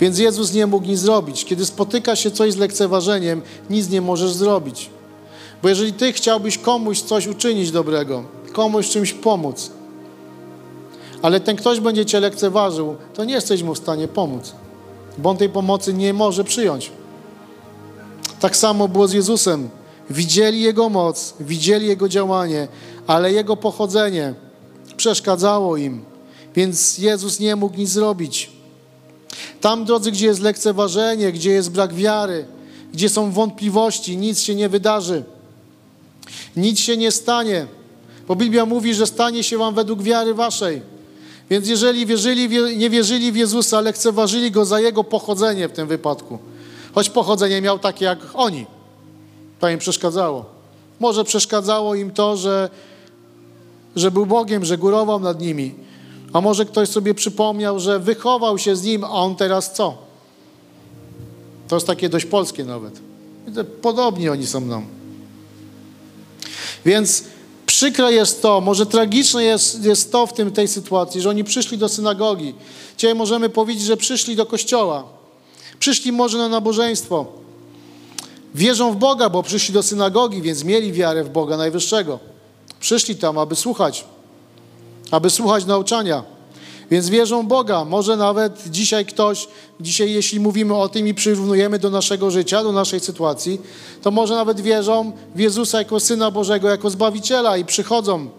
Więc 0.00 0.18
Jezus 0.18 0.52
nie 0.52 0.66
mógł 0.66 0.86
nic 0.86 0.98
zrobić. 0.98 1.44
Kiedy 1.44 1.66
spotyka 1.66 2.16
się 2.16 2.30
coś 2.30 2.52
z 2.52 2.56
lekceważeniem, 2.56 3.42
nic 3.70 3.90
nie 3.90 4.00
możesz 4.00 4.32
zrobić. 4.32 4.90
Bo 5.62 5.68
jeżeli 5.68 5.92
ty 5.92 6.12
chciałbyś 6.12 6.58
komuś 6.58 7.00
coś 7.00 7.26
uczynić 7.26 7.70
dobrego, 7.70 8.24
komuś 8.52 8.88
czymś 8.88 9.12
pomóc, 9.12 9.70
ale 11.22 11.40
ten 11.40 11.56
ktoś 11.56 11.80
będzie 11.80 12.06
cię 12.06 12.20
lekceważył, 12.20 12.96
to 13.14 13.24
nie 13.24 13.34
jesteś 13.34 13.62
mu 13.62 13.74
w 13.74 13.78
stanie 13.78 14.08
pomóc, 14.08 14.52
bo 15.18 15.30
on 15.30 15.36
tej 15.36 15.48
pomocy 15.48 15.94
nie 15.94 16.14
może 16.14 16.44
przyjąć. 16.44 16.90
Tak 18.40 18.56
samo 18.56 18.88
było 18.88 19.08
z 19.08 19.12
Jezusem. 19.12 19.68
Widzieli 20.10 20.62
Jego 20.62 20.88
moc, 20.88 21.34
widzieli 21.40 21.86
Jego 21.86 22.08
działanie, 22.08 22.68
ale 23.06 23.32
Jego 23.32 23.56
pochodzenie 23.56 24.34
przeszkadzało 25.00 25.76
im, 25.76 26.04
więc 26.56 26.98
Jezus 26.98 27.40
nie 27.40 27.56
mógł 27.56 27.76
nic 27.76 27.90
zrobić. 27.90 28.50
Tam, 29.60 29.84
drodzy, 29.84 30.12
gdzie 30.12 30.26
jest 30.26 30.40
lekceważenie, 30.40 31.32
gdzie 31.32 31.50
jest 31.50 31.70
brak 31.70 31.94
wiary, 31.94 32.44
gdzie 32.92 33.08
są 33.08 33.32
wątpliwości, 33.32 34.16
nic 34.16 34.40
się 34.40 34.54
nie 34.54 34.68
wydarzy. 34.68 35.24
Nic 36.56 36.78
się 36.80 36.96
nie 36.96 37.10
stanie, 37.10 37.66
bo 38.28 38.36
Biblia 38.36 38.66
mówi, 38.66 38.94
że 38.94 39.06
stanie 39.06 39.42
się 39.44 39.58
wam 39.58 39.74
według 39.74 40.02
wiary 40.02 40.34
waszej. 40.34 40.82
Więc 41.50 41.68
jeżeli 41.68 42.06
wierzyli, 42.06 42.48
nie 42.76 42.90
wierzyli 42.90 43.32
w 43.32 43.36
Jezusa, 43.36 43.80
lekceważyli 43.80 44.50
Go 44.50 44.64
za 44.64 44.80
Jego 44.80 45.04
pochodzenie 45.04 45.68
w 45.68 45.72
tym 45.72 45.88
wypadku, 45.88 46.38
choć 46.94 47.10
pochodzenie 47.10 47.60
miał 47.60 47.78
takie 47.78 48.04
jak 48.04 48.18
oni, 48.34 48.66
to 49.60 49.68
im 49.68 49.78
przeszkadzało. 49.78 50.44
Może 51.00 51.24
przeszkadzało 51.24 51.94
im 51.94 52.10
to, 52.10 52.36
że, 52.36 52.70
że 53.96 54.10
był 54.10 54.26
Bogiem, 54.26 54.64
że 54.64 54.78
górował 54.78 55.20
nad 55.20 55.40
nimi, 55.40 55.74
a 56.32 56.40
może 56.40 56.64
ktoś 56.64 56.88
sobie 56.88 57.14
przypomniał, 57.14 57.80
że 57.80 57.98
wychował 57.98 58.58
się 58.58 58.76
z 58.76 58.82
nim, 58.82 59.04
a 59.04 59.10
on 59.10 59.36
teraz 59.36 59.72
co? 59.72 59.98
To 61.68 61.76
jest 61.76 61.86
takie 61.86 62.08
dość 62.08 62.26
polskie 62.26 62.64
nawet. 62.64 63.00
Podobni 63.82 64.28
oni 64.28 64.46
są 64.46 64.60
nam. 64.60 64.86
Więc 66.84 67.24
przykre 67.66 68.12
jest 68.12 68.42
to, 68.42 68.60
może 68.60 68.86
tragiczne 68.86 69.44
jest, 69.44 69.84
jest 69.84 70.12
to 70.12 70.26
w 70.26 70.32
tym, 70.32 70.52
tej 70.52 70.68
sytuacji, 70.68 71.20
że 71.20 71.30
oni 71.30 71.44
przyszli 71.44 71.78
do 71.78 71.88
synagogi. 71.88 72.54
Dzisiaj 72.96 73.14
możemy 73.14 73.48
powiedzieć, 73.48 73.84
że 73.84 73.96
przyszli 73.96 74.36
do 74.36 74.46
kościoła. 74.46 75.04
Przyszli 75.78 76.12
może 76.12 76.38
na 76.38 76.48
nabożeństwo. 76.48 77.26
Wierzą 78.54 78.92
w 78.92 78.96
Boga, 78.96 79.30
bo 79.30 79.42
przyszli 79.42 79.74
do 79.74 79.82
synagogi, 79.82 80.42
więc 80.42 80.64
mieli 80.64 80.92
wiarę 80.92 81.24
w 81.24 81.28
Boga 81.28 81.56
Najwyższego. 81.56 82.18
Przyszli 82.80 83.16
tam, 83.16 83.38
aby 83.38 83.56
słuchać 83.56 84.04
aby 85.10 85.30
słuchać 85.30 85.64
nauczania. 85.64 86.22
Więc 86.90 87.08
wierzą 87.08 87.46
Boga. 87.46 87.84
Może 87.84 88.16
nawet 88.16 88.62
dzisiaj 88.70 89.06
ktoś, 89.06 89.48
dzisiaj 89.80 90.12
jeśli 90.12 90.40
mówimy 90.40 90.76
o 90.76 90.88
tym 90.88 91.08
i 91.08 91.14
przyrównujemy 91.14 91.78
do 91.78 91.90
naszego 91.90 92.30
życia, 92.30 92.62
do 92.62 92.72
naszej 92.72 93.00
sytuacji, 93.00 93.60
to 94.02 94.10
może 94.10 94.34
nawet 94.34 94.60
wierzą 94.60 95.12
w 95.34 95.40
Jezusa 95.40 95.78
jako 95.78 96.00
Syna 96.00 96.30
Bożego, 96.30 96.68
jako 96.68 96.90
Zbawiciela 96.90 97.56
i 97.56 97.64
przychodzą, 97.64 98.30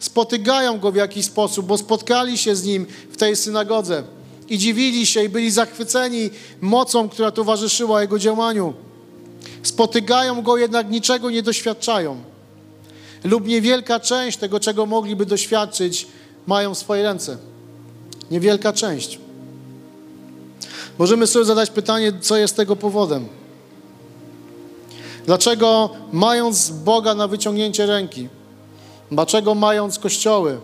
spotykają 0.00 0.78
Go 0.78 0.92
w 0.92 0.96
jakiś 0.96 1.26
sposób, 1.26 1.66
bo 1.66 1.78
spotkali 1.78 2.38
się 2.38 2.56
z 2.56 2.64
Nim 2.64 2.86
w 3.12 3.16
tej 3.16 3.36
synagodze 3.36 4.02
i 4.48 4.58
dziwili 4.58 5.06
się 5.06 5.24
i 5.24 5.28
byli 5.28 5.50
zachwyceni 5.50 6.30
mocą, 6.60 7.08
która 7.08 7.30
towarzyszyła 7.30 8.00
Jego 8.00 8.18
działaniu. 8.18 8.74
Spotykają 9.62 10.42
Go, 10.42 10.56
jednak 10.56 10.90
niczego 10.90 11.30
nie 11.30 11.42
doświadczają 11.42 12.35
lub 13.26 13.46
niewielka 13.46 14.00
część 14.00 14.38
tego, 14.38 14.60
czego 14.60 14.86
mogliby 14.86 15.26
doświadczyć, 15.26 16.06
mają 16.46 16.74
w 16.74 16.78
swojej 16.78 17.04
ręce. 17.04 17.36
Niewielka 18.30 18.72
część. 18.72 19.18
Możemy 20.98 21.26
sobie 21.26 21.44
zadać 21.44 21.70
pytanie, 21.70 22.12
co 22.20 22.36
jest 22.36 22.56
tego 22.56 22.76
powodem. 22.76 23.28
Dlaczego, 25.26 25.90
mając 26.12 26.70
Boga 26.70 27.14
na 27.14 27.28
wyciągnięcie 27.28 27.86
ręki, 27.86 28.28
Dlaczego 29.10 29.54
mając 29.54 29.98
kościoły, 29.98 30.58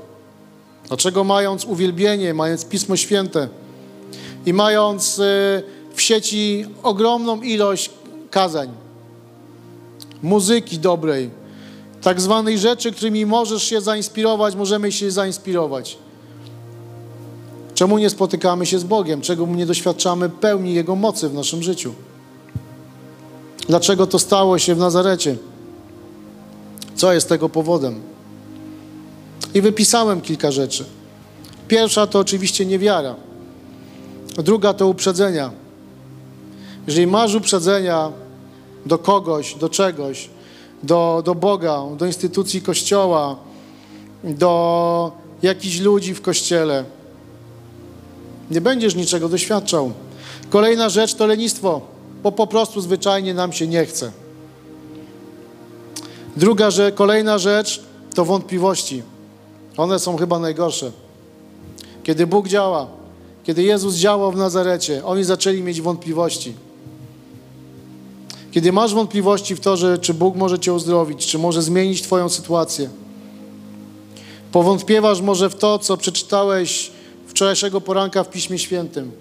dlaczego 0.88 1.24
mając 1.24 1.64
uwielbienie, 1.64 2.34
mając 2.34 2.64
Pismo 2.64 2.96
Święte 2.96 3.48
i 4.46 4.52
mając 4.52 5.18
y, 5.18 5.22
w 5.94 6.02
sieci 6.02 6.66
ogromną 6.82 7.42
ilość 7.42 7.90
kazań, 8.30 8.68
muzyki 10.22 10.78
dobrej, 10.78 11.30
tak 12.02 12.20
zwanej 12.20 12.58
rzeczy, 12.58 12.92
którymi 12.92 13.26
możesz 13.26 13.62
się 13.62 13.80
zainspirować, 13.80 14.54
możemy 14.54 14.92
się 14.92 15.10
zainspirować. 15.10 15.98
Czemu 17.74 17.98
nie 17.98 18.10
spotykamy 18.10 18.66
się 18.66 18.78
z 18.78 18.84
Bogiem? 18.84 19.20
Czego 19.20 19.46
nie 19.46 19.66
doświadczamy 19.66 20.28
pełni 20.28 20.74
Jego 20.74 20.96
mocy 20.96 21.28
w 21.28 21.34
naszym 21.34 21.62
życiu? 21.62 21.94
Dlaczego 23.68 24.06
to 24.06 24.18
stało 24.18 24.58
się 24.58 24.74
w 24.74 24.78
Nazarecie? 24.78 25.36
Co 26.94 27.12
jest 27.12 27.28
tego 27.28 27.48
powodem? 27.48 28.00
I 29.54 29.60
wypisałem 29.60 30.20
kilka 30.20 30.52
rzeczy. 30.52 30.84
Pierwsza 31.68 32.06
to 32.06 32.18
oczywiście 32.18 32.66
niewiara. 32.66 33.14
Druga 34.36 34.74
to 34.74 34.88
uprzedzenia. 34.88 35.50
Jeżeli 36.86 37.06
masz 37.06 37.34
uprzedzenia 37.34 38.12
do 38.86 38.98
kogoś, 38.98 39.54
do 39.54 39.68
czegoś, 39.68 40.30
do, 40.82 41.22
do 41.24 41.34
Boga, 41.34 41.82
do 41.96 42.06
instytucji 42.06 42.62
Kościoła, 42.62 43.36
do 44.24 45.12
jakichś 45.42 45.80
ludzi 45.80 46.14
w 46.14 46.22
Kościele, 46.22 46.84
nie 48.50 48.60
będziesz 48.60 48.94
niczego 48.94 49.28
doświadczał. 49.28 49.92
Kolejna 50.50 50.88
rzecz 50.88 51.14
to 51.14 51.26
lenistwo, 51.26 51.80
bo 52.22 52.32
po 52.32 52.46
prostu 52.46 52.80
zwyczajnie 52.80 53.34
nam 53.34 53.52
się 53.52 53.66
nie 53.66 53.86
chce. 53.86 54.12
Druga 56.36 56.70
rzecz, 56.70 56.94
kolejna 56.94 57.38
rzecz 57.38 57.82
to 58.14 58.24
wątpliwości. 58.24 59.02
One 59.76 59.98
są 59.98 60.16
chyba 60.16 60.38
najgorsze. 60.38 60.92
Kiedy 62.02 62.26
Bóg 62.26 62.48
działa, 62.48 62.86
kiedy 63.44 63.62
Jezus 63.62 63.94
działał 63.94 64.32
w 64.32 64.36
Nazarecie, 64.36 65.04
oni 65.04 65.24
zaczęli 65.24 65.62
mieć 65.62 65.80
wątpliwości. 65.80 66.54
Kiedy 68.52 68.72
masz 68.72 68.94
wątpliwości 68.94 69.54
w 69.54 69.60
to, 69.60 69.76
że 69.76 69.98
czy 69.98 70.14
Bóg 70.14 70.36
może 70.36 70.58
cię 70.58 70.72
uzdrowić, 70.72 71.26
czy 71.26 71.38
może 71.38 71.62
zmienić 71.62 72.02
twoją 72.02 72.28
sytuację, 72.28 72.90
powątpiewasz 74.52 75.20
może 75.20 75.50
w 75.50 75.54
to, 75.54 75.78
co 75.78 75.96
przeczytałeś 75.96 76.90
wczorajszego 77.26 77.80
poranka 77.80 78.24
w 78.24 78.30
Piśmie 78.30 78.58
Świętym. 78.58 79.12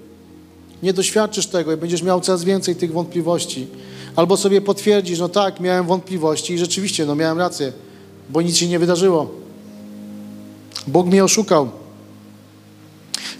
Nie 0.84 0.94
doświadczysz 0.94 1.48
tego 1.48 1.74
i 1.74 1.78
będziesz 1.78 2.04
miał 2.04 2.22
coraz 2.22 2.44
więcej 2.44 2.76
tych 2.76 2.94
wątpliwości. 2.94 3.67
Albo 4.15 4.38
sobie 4.38 4.62
potwierdzisz, 4.62 5.20
no 5.20 5.30
tak, 5.30 5.60
miałem 5.60 5.86
wątpliwości 5.88 6.54
i 6.54 6.58
rzeczywiście, 6.58 7.06
no 7.06 7.15
miałem 7.15 7.38
rację, 7.38 7.74
bo 8.30 8.41
nic 8.41 8.58
się 8.58 8.67
nie 8.67 8.80
wydarzyło. 8.80 9.32
Bóg 10.88 11.08
mnie 11.08 11.24
oszukał. 11.24 11.70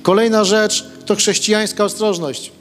Kolejna 0.04 0.44
rzecz 0.44 0.86
to 1.06 1.16
chrześcijańska 1.16 1.84
ostrożność. 1.84 2.52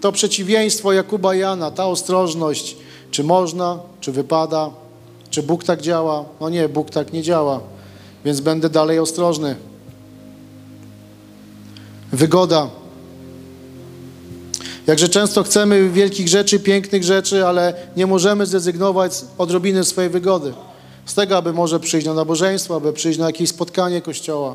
To 0.00 0.12
przeciwieństwo 0.12 0.92
Jakuba 0.92 1.34
Jana, 1.34 1.70
ta 1.70 1.86
ostrożność, 1.86 2.76
czy 3.10 3.24
można, 3.24 3.78
czy 4.00 4.12
wypada, 4.12 4.70
czy 5.30 5.42
Bóg 5.42 5.64
tak 5.64 5.80
działa. 5.80 6.24
No 6.40 6.48
nie, 6.48 6.68
Bóg 6.68 6.90
tak 6.90 7.12
nie 7.12 7.22
działa, 7.22 7.60
więc 8.24 8.40
będę 8.40 8.70
dalej 8.70 8.98
ostrożny. 8.98 9.56
Wygoda. 12.12 12.68
Jakże 14.86 15.08
często 15.08 15.42
chcemy 15.42 15.90
wielkich 15.90 16.28
rzeczy, 16.28 16.60
pięknych 16.60 17.04
rzeczy, 17.04 17.46
ale 17.46 17.74
nie 17.96 18.06
możemy 18.06 18.46
zrezygnować 18.46 19.14
z 19.14 19.24
odrobiny 19.38 19.84
swojej 19.84 20.10
wygody. 20.10 20.52
Z 21.06 21.14
tego, 21.14 21.36
aby 21.36 21.52
może 21.52 21.80
przyjść 21.80 22.06
na 22.06 22.14
nabożeństwo, 22.14 22.76
aby 22.76 22.92
przyjść 22.92 23.18
na 23.18 23.26
jakieś 23.26 23.48
spotkanie 23.48 24.02
kościoła, 24.02 24.54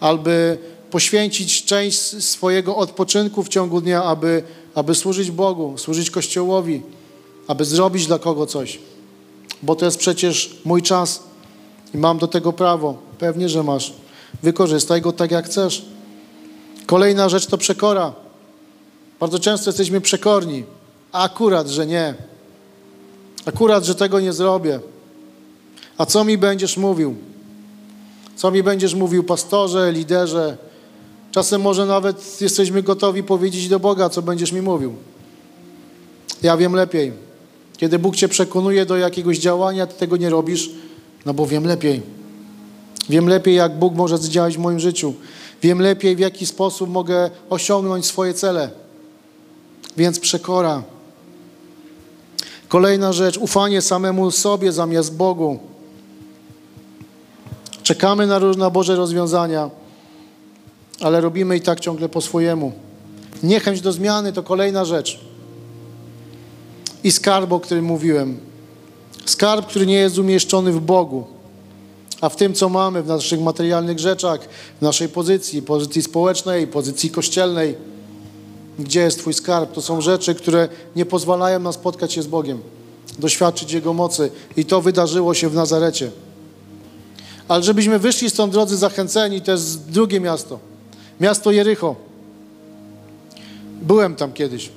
aby 0.00 0.58
poświęcić 0.90 1.64
część 1.64 2.24
swojego 2.24 2.76
odpoczynku 2.76 3.42
w 3.42 3.48
ciągu 3.48 3.80
dnia, 3.80 4.04
aby, 4.04 4.42
aby 4.74 4.94
służyć 4.94 5.30
Bogu, 5.30 5.78
służyć 5.78 6.10
Kościołowi, 6.10 6.82
aby 7.46 7.64
zrobić 7.64 8.06
dla 8.06 8.18
kogo 8.18 8.46
coś. 8.46 8.78
Bo 9.62 9.74
to 9.74 9.84
jest 9.84 9.98
przecież 9.98 10.56
mój 10.64 10.82
czas 10.82 11.22
i 11.94 11.98
mam 11.98 12.18
do 12.18 12.28
tego 12.28 12.52
prawo. 12.52 12.96
Pewnie, 13.18 13.48
że 13.48 13.62
masz. 13.62 13.92
Wykorzystaj 14.42 15.00
go 15.00 15.12
tak, 15.12 15.30
jak 15.30 15.46
chcesz. 15.46 15.84
Kolejna 16.86 17.28
rzecz 17.28 17.46
to 17.46 17.58
przekora. 17.58 18.12
Bardzo 19.20 19.38
często 19.38 19.70
jesteśmy 19.70 20.00
przekorni, 20.00 20.64
a 21.12 21.22
akurat, 21.22 21.68
że 21.68 21.86
nie. 21.86 22.14
Akurat, 23.44 23.84
że 23.84 23.94
tego 23.94 24.20
nie 24.20 24.32
zrobię. 24.32 24.80
A 25.98 26.06
co 26.06 26.24
mi 26.24 26.38
będziesz 26.38 26.76
mówił? 26.76 27.16
Co 28.36 28.50
mi 28.50 28.62
będziesz 28.62 28.94
mówił, 28.94 29.24
pastorze, 29.24 29.92
liderze? 29.92 30.56
Czasem 31.32 31.60
może 31.60 31.86
nawet 31.86 32.40
jesteśmy 32.40 32.82
gotowi 32.82 33.22
powiedzieć 33.22 33.68
do 33.68 33.80
Boga, 33.80 34.08
co 34.08 34.22
będziesz 34.22 34.52
mi 34.52 34.62
mówił. 34.62 34.94
Ja 36.42 36.56
wiem 36.56 36.74
lepiej. 36.74 37.12
Kiedy 37.76 37.98
Bóg 37.98 38.16
cię 38.16 38.28
przekonuje 38.28 38.86
do 38.86 38.96
jakiegoś 38.96 39.38
działania, 39.38 39.86
ty 39.86 39.94
tego 39.94 40.16
nie 40.16 40.30
robisz, 40.30 40.70
no 41.26 41.34
bo 41.34 41.46
wiem 41.46 41.66
lepiej. 41.66 42.02
Wiem 43.08 43.28
lepiej, 43.28 43.54
jak 43.54 43.78
Bóg 43.78 43.94
może 43.94 44.18
zdziałać 44.18 44.56
w 44.56 44.60
moim 44.60 44.80
życiu. 44.80 45.14
Wiem 45.62 45.80
lepiej, 45.80 46.16
w 46.16 46.18
jaki 46.18 46.46
sposób 46.46 46.90
mogę 46.90 47.30
osiągnąć 47.50 48.06
swoje 48.06 48.34
cele. 48.34 48.70
Więc 49.96 50.20
przekora. 50.20 50.82
Kolejna 52.68 53.12
rzecz, 53.12 53.38
ufanie 53.38 53.82
samemu 53.82 54.30
sobie 54.30 54.72
zamiast 54.72 55.16
Bogu. 55.16 55.58
Czekamy 57.82 58.26
na 58.26 58.38
różne 58.38 58.70
Boże 58.70 58.96
rozwiązania, 58.96 59.70
ale 61.02 61.20
robimy 61.20 61.56
i 61.56 61.60
tak 61.60 61.80
ciągle 61.80 62.08
po 62.08 62.20
swojemu. 62.20 62.72
Niechęć 63.42 63.80
do 63.80 63.92
zmiany 63.92 64.32
to 64.32 64.42
kolejna 64.42 64.84
rzecz. 64.84 65.20
I 67.04 67.12
skarb, 67.12 67.52
o 67.52 67.60
którym 67.60 67.84
mówiłem. 67.84 68.38
Skarb, 69.26 69.66
który 69.66 69.86
nie 69.86 69.96
jest 69.96 70.18
umieszczony 70.18 70.72
w 70.72 70.80
Bogu, 70.80 71.24
a 72.20 72.28
w 72.28 72.36
tym, 72.36 72.54
co 72.54 72.68
mamy, 72.68 73.02
w 73.02 73.06
naszych 73.06 73.40
materialnych 73.40 73.98
rzeczach, 73.98 74.40
w 74.78 74.82
naszej 74.82 75.08
pozycji, 75.08 75.62
pozycji 75.62 76.02
społecznej, 76.02 76.66
pozycji 76.66 77.10
kościelnej. 77.10 77.74
Gdzie 78.78 79.00
jest 79.00 79.18
Twój 79.18 79.34
skarb? 79.34 79.72
To 79.72 79.82
są 79.82 80.00
rzeczy, 80.00 80.34
które 80.34 80.68
nie 80.96 81.06
pozwalają 81.06 81.60
nam 81.60 81.72
spotkać 81.72 82.12
się 82.12 82.22
z 82.22 82.26
Bogiem, 82.26 82.60
doświadczyć 83.18 83.72
Jego 83.72 83.92
mocy. 83.92 84.30
I 84.56 84.64
to 84.64 84.80
wydarzyło 84.80 85.34
się 85.34 85.48
w 85.48 85.54
Nazarecie. 85.54 86.10
Ale 87.48 87.62
żebyśmy 87.62 87.98
wyszli 87.98 88.30
stąd, 88.30 88.52
drodzy, 88.52 88.76
zachęceni, 88.76 89.40
to 89.40 89.52
jest 89.52 89.90
drugie 89.90 90.20
miasto. 90.20 90.71
Miasto 91.22 91.50
Jericho. 91.50 91.96
Byłem 93.82 94.16
tam 94.16 94.32
kiedyś. 94.32 94.70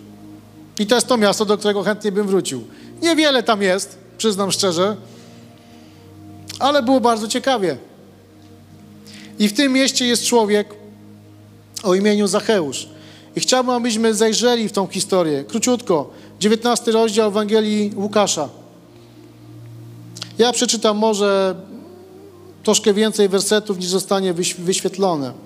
I 0.80 0.86
to 0.86 0.96
jest 0.96 1.08
to 1.08 1.18
miasto, 1.18 1.46
do 1.46 1.58
którego 1.58 1.84
chętnie 1.84 2.12
bym 2.12 2.28
wrócił. 2.28 2.64
Niewiele 3.02 3.44
tam 3.44 3.62
jest, 3.62 3.98
przyznam 4.18 4.52
szczerze, 4.52 4.96
ale 6.60 6.84
było 6.84 7.02
bardzo 7.02 7.28
ciekawie. 7.28 7.78
I 9.40 9.48
w 9.48 9.54
tym 9.54 9.74
mieście 9.74 10.06
jest 10.06 10.26
człowiek 10.26 10.76
o 11.84 11.96
imieniu 11.96 12.28
Zacheusz. 12.28 12.90
I 13.36 13.40
chciałbym, 13.40 13.76
abyśmy 13.76 14.14
zajrzeli 14.14 14.70
w 14.70 14.72
tą 14.72 14.88
historię. 14.88 15.44
Króciutko. 15.44 16.10
19 16.40 16.92
rozdział 16.92 17.28
Ewangelii 17.28 17.92
Łukasza. 17.96 18.50
Ja 20.38 20.52
przeczytam 20.52 20.98
może 20.98 21.56
troszkę 22.64 22.94
więcej 22.94 23.30
wersetów 23.30 23.78
niż 23.78 23.88
zostanie 23.88 24.34
wyświetlone. 24.60 25.45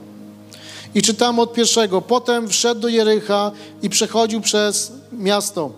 I 0.95 1.01
czytamy 1.01 1.41
od 1.41 1.53
pierwszego. 1.53 2.01
Potem 2.01 2.47
wszedł 2.47 2.81
do 2.81 2.87
Jericha 2.87 3.51
i 3.81 3.89
przechodził 3.89 4.41
przez 4.41 4.91
miasto. 5.11 5.71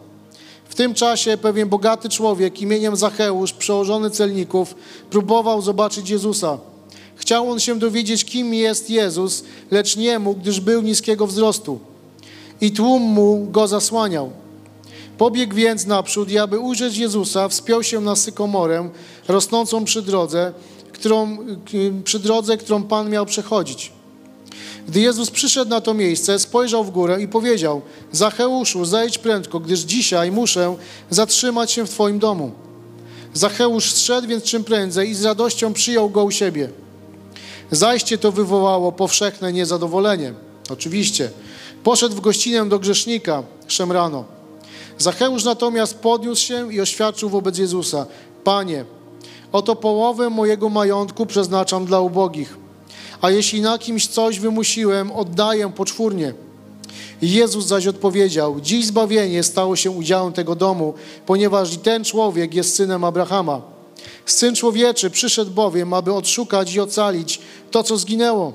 W 0.70 0.76
tym 0.76 0.94
czasie 0.94 1.38
pewien 1.38 1.70
bogaty 1.70 2.10
człowiek 2.10 2.62
imieniem 2.62 2.96
Zacheusz, 2.96 3.54
przełożony 3.54 4.10
celników, 4.10 4.76
próbował 5.10 5.62
zobaczyć 5.62 6.10
Jezusa. 6.10 6.58
Chciał 7.16 7.52
on 7.52 7.60
się 7.60 7.80
dowiedzieć, 7.80 8.26
kim 8.26 8.54
jest 8.54 8.90
Jezus, 8.90 9.44
lecz 9.72 9.96
nie 9.96 10.20
mógł, 10.20 10.40
gdyż 10.40 10.60
był 10.60 10.82
niskiego 10.82 11.28
wzrostu. 11.28 11.80
I 12.62 12.72
tłum 12.72 13.02
mu 13.02 13.48
go 13.52 13.68
zasłaniał. 13.68 14.32
Pobiegł 15.18 15.56
więc 15.56 15.86
naprzód 15.86 16.32
i 16.32 16.38
aby 16.38 16.60
ujrzeć 16.60 16.98
Jezusa, 16.98 17.48
wspiął 17.48 17.84
się 17.84 18.02
na 18.02 18.16
sykomorę 18.16 18.90
rosnącą 19.28 19.86
przy 19.86 20.02
drodze, 20.02 20.54
którą, 20.92 21.38
przy 22.04 22.20
drodze, 22.20 22.58
którą 22.58 22.84
Pan 22.84 23.10
miał 23.10 23.26
przechodzić. 23.26 23.92
Gdy 24.88 25.00
Jezus 25.00 25.32
przyszedł 25.32 25.70
na 25.70 25.82
to 25.82 25.94
miejsce, 25.94 26.40
spojrzał 26.40 26.84
w 26.84 26.92
górę 26.92 27.22
i 27.22 27.28
powiedział: 27.28 27.82
Zacheuszu, 28.12 28.86
zejdź 28.86 29.18
prędko, 29.18 29.60
gdyż 29.60 29.80
dzisiaj 29.80 30.32
muszę 30.32 30.76
zatrzymać 31.10 31.72
się 31.72 31.88
w 31.88 31.90
Twoim 31.90 32.20
domu. 32.20 32.52
Zacheusz 33.34 33.94
zszedł 33.94 34.28
więc 34.28 34.44
czym 34.44 34.64
prędzej 34.64 35.10
i 35.10 35.16
z 35.16 35.26
radością 35.26 35.74
przyjął 35.74 36.10
go 36.10 36.24
u 36.24 36.32
siebie. 36.32 36.70
Zajście 37.72 38.18
to 38.18 38.32
wywołało 38.32 38.92
powszechne 38.92 39.54
niezadowolenie. 39.54 40.34
Oczywiście. 40.70 41.30
Poszedł 41.84 42.16
w 42.16 42.22
gościnę 42.22 42.70
do 42.70 42.80
grzesznika 42.80 43.44
szemrano. 43.68 44.26
Zacheusz 44.98 45.44
natomiast 45.44 46.00
podniósł 46.00 46.42
się 46.42 46.74
i 46.74 46.82
oświadczył 46.82 47.30
wobec 47.30 47.58
Jezusa: 47.58 48.06
Panie, 48.44 48.86
Oto 49.52 49.76
połowę 49.76 50.30
mojego 50.30 50.70
majątku 50.70 51.26
przeznaczam 51.26 51.86
dla 51.86 52.00
ubogich. 52.00 52.61
A 53.22 53.32
jeśli 53.32 53.62
na 53.62 53.78
kimś 53.78 54.08
coś 54.08 54.40
wymusiłem, 54.40 55.12
oddaję 55.12 55.72
poczwórnie. 55.76 56.34
Jezus 57.22 57.66
zaś 57.66 57.88
odpowiedział: 57.88 58.62
Dziś 58.62 58.86
zbawienie 58.86 59.44
stało 59.44 59.76
się 59.76 59.92
udziałem 59.92 60.34
tego 60.34 60.56
domu, 60.56 60.94
ponieważ 61.26 61.74
i 61.74 61.78
ten 61.78 62.04
człowiek 62.04 62.54
jest 62.54 62.76
synem 62.76 63.04
Abrahama. 63.04 63.62
Syn 64.26 64.56
człowieczy 64.56 65.10
przyszedł 65.10 65.52
bowiem, 65.52 65.94
aby 65.94 66.14
odszukać 66.14 66.74
i 66.74 66.80
ocalić 66.80 67.40
to, 67.72 67.84
co 67.84 67.98
zginęło. 67.98 68.54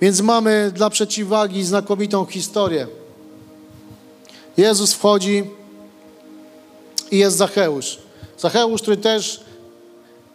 Więc 0.00 0.20
mamy 0.20 0.72
dla 0.74 0.90
przeciwwagi 0.90 1.64
znakomitą 1.64 2.26
historię. 2.26 2.86
Jezus 4.56 4.94
wchodzi 4.94 5.44
i 7.10 7.18
jest 7.18 7.36
Zacheusz. 7.36 7.98
Zacheusz, 8.38 8.82
który 8.82 8.96
też 8.96 9.40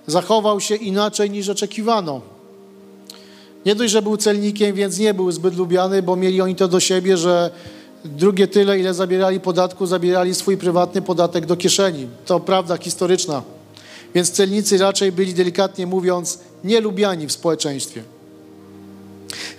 zachował 0.08 0.60
się 0.60 0.76
inaczej 0.76 1.30
niż 1.30 1.50
oczekiwano. 1.50 2.22
Nie 3.66 3.76
dość, 3.76 3.92
że 3.92 4.02
był 4.02 4.18
celnikiem, 4.18 4.76
więc 4.76 5.00
nie 5.00 5.14
był 5.14 5.32
zbyt 5.32 5.58
lubiany, 5.58 6.02
bo 6.02 6.16
mieli 6.16 6.42
oni 6.42 6.56
to 6.56 6.68
do 6.68 6.80
siebie, 6.80 7.18
że 7.18 7.52
drugie 8.06 8.48
tyle, 8.48 8.80
ile 8.80 8.94
zabierali 8.94 9.40
podatku, 9.40 9.86
zabierali 9.86 10.36
swój 10.36 10.58
prywatny 10.58 11.02
podatek 11.02 11.46
do 11.46 11.58
kieszeni. 11.58 12.08
To 12.26 12.40
prawda 12.40 12.78
historyczna. 12.78 13.44
Więc 14.16 14.32
celnicy 14.32 14.78
raczej 14.78 15.12
byli, 15.12 15.34
delikatnie 15.34 15.88
mówiąc, 15.88 16.40
nielubiani 16.64 17.28
w 17.28 17.32
społeczeństwie. 17.32 18.04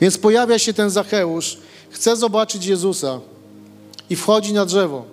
Więc 0.00 0.18
pojawia 0.18 0.58
się 0.58 0.72
ten 0.72 0.90
Zacheusz, 0.90 1.58
chce 1.90 2.16
zobaczyć 2.16 2.66
Jezusa 2.66 3.20
i 4.10 4.16
wchodzi 4.16 4.52
na 4.52 4.66
drzewo. 4.66 5.04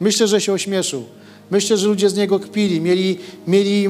Myślę, 0.00 0.28
że 0.28 0.40
się 0.40 0.52
ośmieszył. 0.52 1.04
Myślę, 1.50 1.76
że 1.76 1.86
ludzie 1.86 2.10
z 2.10 2.16
niego 2.16 2.40
kpili, 2.40 2.80
mieli, 2.80 3.18
mieli, 3.46 3.88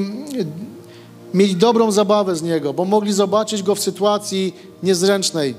mieli 1.35 1.55
dobrą 1.55 1.91
zabawę 1.91 2.35
z 2.35 2.41
niego, 2.41 2.73
bo 2.73 2.85
mogli 2.85 3.13
zobaczyć 3.13 3.63
go 3.63 3.75
w 3.75 3.79
sytuacji 3.79 4.55
niezręcznej. 4.83 5.55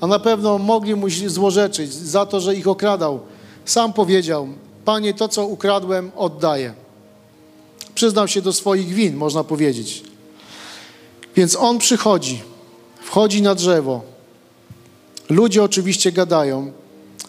A 0.00 0.06
na 0.06 0.18
pewno 0.18 0.58
mogli 0.58 0.94
mu 0.94 1.06
złorzeczyć 1.26 1.92
za 1.92 2.26
to, 2.26 2.40
że 2.40 2.56
ich 2.56 2.68
okradał. 2.68 3.20
Sam 3.64 3.92
powiedział: 3.92 4.48
Panie, 4.84 5.14
to 5.14 5.28
co 5.28 5.46
ukradłem, 5.46 6.10
oddaję. 6.16 6.74
Przyznał 7.94 8.28
się 8.28 8.42
do 8.42 8.52
swoich 8.52 8.88
win, 8.88 9.16
można 9.16 9.44
powiedzieć. 9.44 10.02
Więc 11.36 11.56
on 11.56 11.78
przychodzi, 11.78 12.42
wchodzi 13.00 13.42
na 13.42 13.54
drzewo. 13.54 14.00
Ludzie 15.30 15.62
oczywiście 15.62 16.12
gadają, 16.12 16.72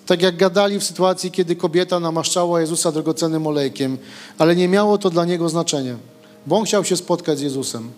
tak 0.05 0.21
jak 0.21 0.37
gadali 0.37 0.79
w 0.79 0.83
sytuacji, 0.83 1.31
kiedy 1.31 1.55
kobieta 1.55 1.99
namaszczała 1.99 2.61
Jezusa 2.61 2.91
drogocennym 2.91 3.47
olejkiem, 3.47 3.97
ale 4.37 4.55
nie 4.55 4.67
miało 4.67 4.97
to 4.97 5.09
dla 5.09 5.25
niego 5.25 5.49
znaczenia, 5.49 5.95
bo 6.47 6.57
on 6.57 6.65
chciał 6.65 6.85
się 6.85 6.97
spotkać 6.97 7.39
z 7.39 7.41
Jezusem. 7.41 7.91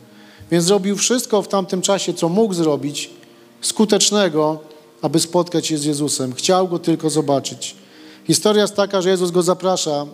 Więc 0.51 0.65
zrobił 0.65 0.95
wszystko 0.95 1.41
w 1.41 1.47
tamtym 1.47 1.81
czasie, 1.81 2.13
co 2.13 2.29
mógł 2.29 2.53
zrobić, 2.53 3.09
skutecznego, 3.61 4.59
aby 5.01 5.19
spotkać 5.19 5.67
się 5.67 5.77
z 5.77 5.83
Jezusem. 5.83 6.33
Chciał 6.33 6.67
go 6.67 6.79
tylko 6.79 7.09
zobaczyć. 7.09 7.75
Historia 8.27 8.61
jest 8.61 8.75
taka, 8.75 9.01
że 9.01 9.09
Jezus 9.09 9.31
go 9.31 9.43
zaprasza, 9.43 10.05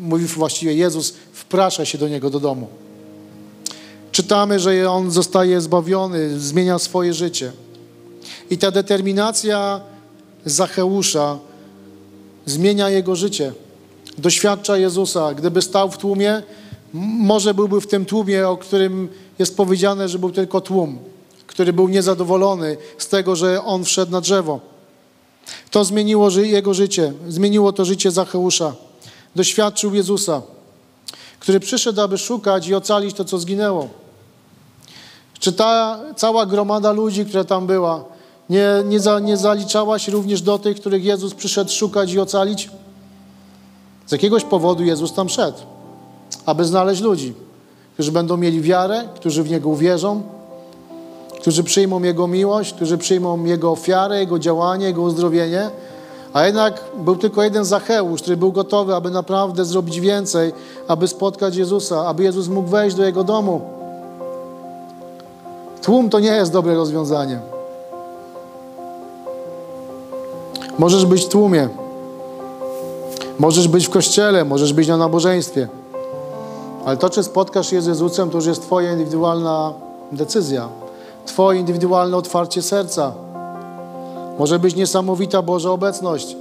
mówi 0.00 0.26
właściwie 0.26 0.74
Jezus 0.74 1.14
wprasza 1.32 1.84
się 1.84 1.98
do 1.98 2.08
niego 2.08 2.30
do 2.30 2.40
domu. 2.40 2.68
Czytamy, 4.12 4.58
że 4.60 4.90
on 4.90 5.10
zostaje 5.10 5.60
zbawiony, 5.60 6.40
zmienia 6.40 6.78
swoje 6.78 7.14
życie. 7.14 7.52
I 8.50 8.58
ta 8.58 8.70
determinacja 8.70 9.80
Zacheusza 10.44 11.38
zmienia 12.46 12.90
jego 12.90 13.16
życie. 13.16 13.52
Doświadcza 14.18 14.76
Jezusa. 14.76 15.34
Gdyby 15.34 15.62
stał 15.62 15.90
w 15.90 15.98
tłumie, 15.98 16.42
może 16.94 17.54
byłby 17.54 17.80
w 17.80 17.86
tym 17.86 18.04
tłumie, 18.04 18.48
o 18.48 18.56
którym 18.56 19.08
jest 19.38 19.56
powiedziane, 19.56 20.08
że 20.08 20.18
był 20.18 20.30
tylko 20.30 20.60
tłum, 20.60 20.98
który 21.46 21.72
był 21.72 21.88
niezadowolony 21.88 22.76
z 22.98 23.08
tego, 23.08 23.36
że 23.36 23.64
on 23.64 23.84
wszedł 23.84 24.12
na 24.12 24.20
drzewo. 24.20 24.60
To 25.70 25.84
zmieniło 25.84 26.30
jego 26.30 26.74
życie, 26.74 27.12
zmieniło 27.28 27.72
to 27.72 27.84
życie 27.84 28.10
Zacheusza. 28.10 28.74
Doświadczył 29.36 29.94
Jezusa, 29.94 30.42
który 31.38 31.60
przyszedł, 31.60 32.00
aby 32.00 32.18
szukać 32.18 32.68
i 32.68 32.74
ocalić 32.74 33.16
to, 33.16 33.24
co 33.24 33.38
zginęło. 33.38 33.88
Czy 35.38 35.52
ta 35.52 36.00
cała 36.16 36.46
gromada 36.46 36.92
ludzi, 36.92 37.26
która 37.26 37.44
tam 37.44 37.66
była, 37.66 38.04
nie, 38.50 38.66
nie, 38.84 39.00
za, 39.00 39.20
nie 39.20 39.36
zaliczałaś 39.36 40.08
również 40.08 40.42
do 40.42 40.58
tych, 40.58 40.80
których 40.80 41.04
Jezus 41.04 41.34
przyszedł 41.34 41.70
szukać 41.70 42.12
i 42.12 42.20
ocalić? 42.20 42.70
Z 44.06 44.12
jakiegoś 44.12 44.44
powodu 44.44 44.84
Jezus 44.84 45.12
tam 45.12 45.28
szedł, 45.28 45.58
aby 46.48 46.64
znaleźć 46.64 47.02
ludzi, 47.02 47.34
którzy 47.94 48.12
będą 48.12 48.36
mieli 48.36 48.60
wiarę, 48.60 49.04
którzy 49.14 49.42
w 49.42 49.50
Niego 49.50 49.68
uwierzą, 49.68 50.22
którzy 51.40 51.64
przyjmą 51.64 52.02
Jego 52.02 52.26
miłość, 52.26 52.72
którzy 52.72 52.98
przyjmą 52.98 53.44
Jego 53.44 53.70
ofiarę, 53.70 54.18
Jego 54.18 54.38
działanie, 54.38 54.86
Jego 54.86 55.02
uzdrowienie. 55.02 55.70
A 56.32 56.46
jednak 56.46 56.84
był 56.98 57.16
tylko 57.16 57.42
jeden 57.42 57.64
Zacheusz, 57.64 58.22
który 58.22 58.36
był 58.36 58.52
gotowy, 58.52 58.94
aby 58.94 59.10
naprawdę 59.10 59.64
zrobić 59.64 60.00
więcej, 60.00 60.52
aby 60.88 61.08
spotkać 61.08 61.56
Jezusa, 61.56 62.06
aby 62.06 62.22
Jezus 62.22 62.48
mógł 62.48 62.68
wejść 62.68 62.96
do 62.96 63.04
jego 63.04 63.24
domu. 63.24 63.60
Tłum 65.82 66.10
to 66.10 66.20
nie 66.20 66.32
jest 66.32 66.52
dobre 66.52 66.74
rozwiązanie. 66.74 67.40
Możesz 70.78 71.06
być 71.06 71.24
w 71.24 71.28
tłumie. 71.28 71.68
Możesz 73.38 73.68
być 73.68 73.86
w 73.86 73.90
kościele, 73.90 74.44
możesz 74.44 74.72
być 74.72 74.88
na 74.88 74.96
nabożeństwie. 74.96 75.68
Ale 76.84 76.96
to, 76.96 77.10
czy 77.10 77.22
spotkasz 77.22 77.70
się 77.70 77.82
z 77.82 77.86
Jezusem, 77.86 78.30
to 78.30 78.36
już 78.36 78.46
jest 78.46 78.62
Twoja 78.62 78.92
indywidualna 78.92 79.72
decyzja. 80.12 80.68
Twoje 81.26 81.60
indywidualne 81.60 82.16
otwarcie 82.16 82.62
serca. 82.62 83.12
Może 84.38 84.58
być 84.58 84.74
niesamowita 84.76 85.42
Boża 85.42 85.70
obecność. 85.70 86.36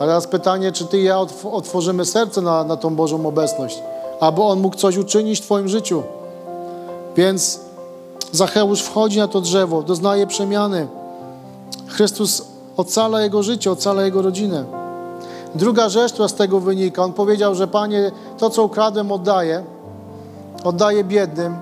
Ale 0.00 0.08
teraz 0.08 0.26
pytanie, 0.26 0.72
czy 0.72 0.86
Ty 0.86 0.98
i 0.98 1.04
ja 1.04 1.18
otworzymy 1.52 2.04
serce 2.04 2.40
na, 2.40 2.64
na 2.64 2.76
tą 2.76 2.94
Bożą 2.94 3.26
obecność, 3.26 3.82
aby 4.20 4.42
On 4.42 4.60
mógł 4.60 4.76
coś 4.76 4.96
uczynić 4.96 5.40
w 5.40 5.42
Twoim 5.42 5.68
życiu. 5.68 6.02
Więc 7.16 7.60
Zacheusz 8.32 8.82
wchodzi 8.82 9.18
na 9.18 9.28
to 9.28 9.40
drzewo, 9.40 9.82
doznaje 9.82 10.26
przemiany. 10.26 10.86
Chrystus 11.86 12.42
ocala 12.76 13.22
jego 13.22 13.42
życie, 13.42 13.70
ocala 13.70 14.02
jego 14.02 14.22
rodzinę. 14.22 14.64
Druga 15.54 15.88
rzecz, 15.88 16.12
która 16.12 16.28
z 16.28 16.34
tego 16.34 16.60
wynika, 16.60 17.04
on 17.04 17.12
powiedział, 17.12 17.54
że 17.54 17.66
Panie, 17.66 18.12
to 18.38 18.50
co 18.50 18.64
ukradłem 18.64 19.12
oddaję, 19.12 19.64
oddaję 20.64 21.04
biednym. 21.04 21.56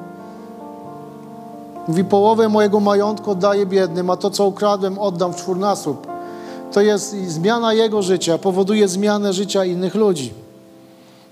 Mówi, 1.89 2.05
połowę 2.05 2.49
mojego 2.49 2.81
majątku 2.81 3.31
oddaję 3.31 3.67
biednym, 3.67 4.11
a 4.11 4.17
to 4.17 4.31
co 4.31 4.47
ukradłem 4.47 4.99
oddam 4.99 5.33
w 5.33 5.37
czwórnasób. 5.37 6.07
To 6.73 6.81
jest 6.81 7.11
zmiana 7.29 7.73
jego 7.73 8.03
życia, 8.03 8.39
powoduje 8.39 8.89
zmianę 8.89 9.33
życia 9.33 9.65
innych 9.65 9.95
ludzi. 9.95 10.33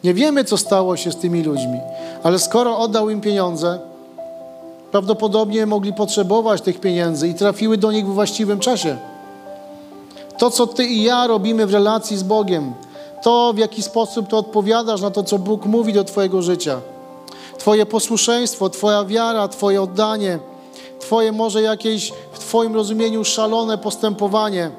Nie 0.05 0.15
wiemy, 0.15 0.45
co 0.45 0.57
stało 0.57 0.97
się 0.97 1.13
z 1.13 1.17
tymi 1.17 1.43
ludźmi, 1.43 1.81
ale 2.23 2.39
skoro 2.39 2.79
oddał 2.79 3.11
im 3.11 3.21
pieniądze, 3.21 3.79
prawdopodobnie 4.91 5.67
mogli 5.67 5.93
potrzebować 5.93 6.63
tych 6.63 6.81
pieniędzy 6.81 7.29
i 7.29 7.35
trafiły 7.35 7.77
do 7.77 7.93
nich 7.93 8.07
w 8.07 8.15
właściwym 8.15 8.59
czasie. 8.59 8.97
To, 10.39 10.51
co 10.51 10.67
Ty 10.67 10.85
i 10.85 11.03
ja 11.03 11.27
robimy 11.27 11.67
w 11.67 11.75
relacji 11.75 12.17
z 12.17 12.23
Bogiem, 12.23 12.73
to 13.23 13.53
w 13.55 13.59
jaki 13.59 13.83
sposób 13.83 14.29
to 14.29 14.39
odpowiadasz 14.39 15.01
na 15.01 15.11
to, 15.11 15.23
co 15.23 15.39
Bóg 15.39 15.67
mówi 15.67 15.93
do 15.93 16.05
Twojego 16.05 16.43
życia. 16.43 16.81
Twoje 17.61 17.87
posłuszeństwo, 17.87 18.71
Twoja 18.71 19.05
wiara, 19.05 19.49
Twoje 19.49 19.83
oddanie, 19.83 20.39
Twoje 21.01 21.33
może 21.33 21.63
jakieś 21.63 22.13
w 22.33 22.39
Twoim 22.39 22.75
rozumieniu 22.75 23.25
szalone 23.25 23.79
postępowanie 23.79 24.71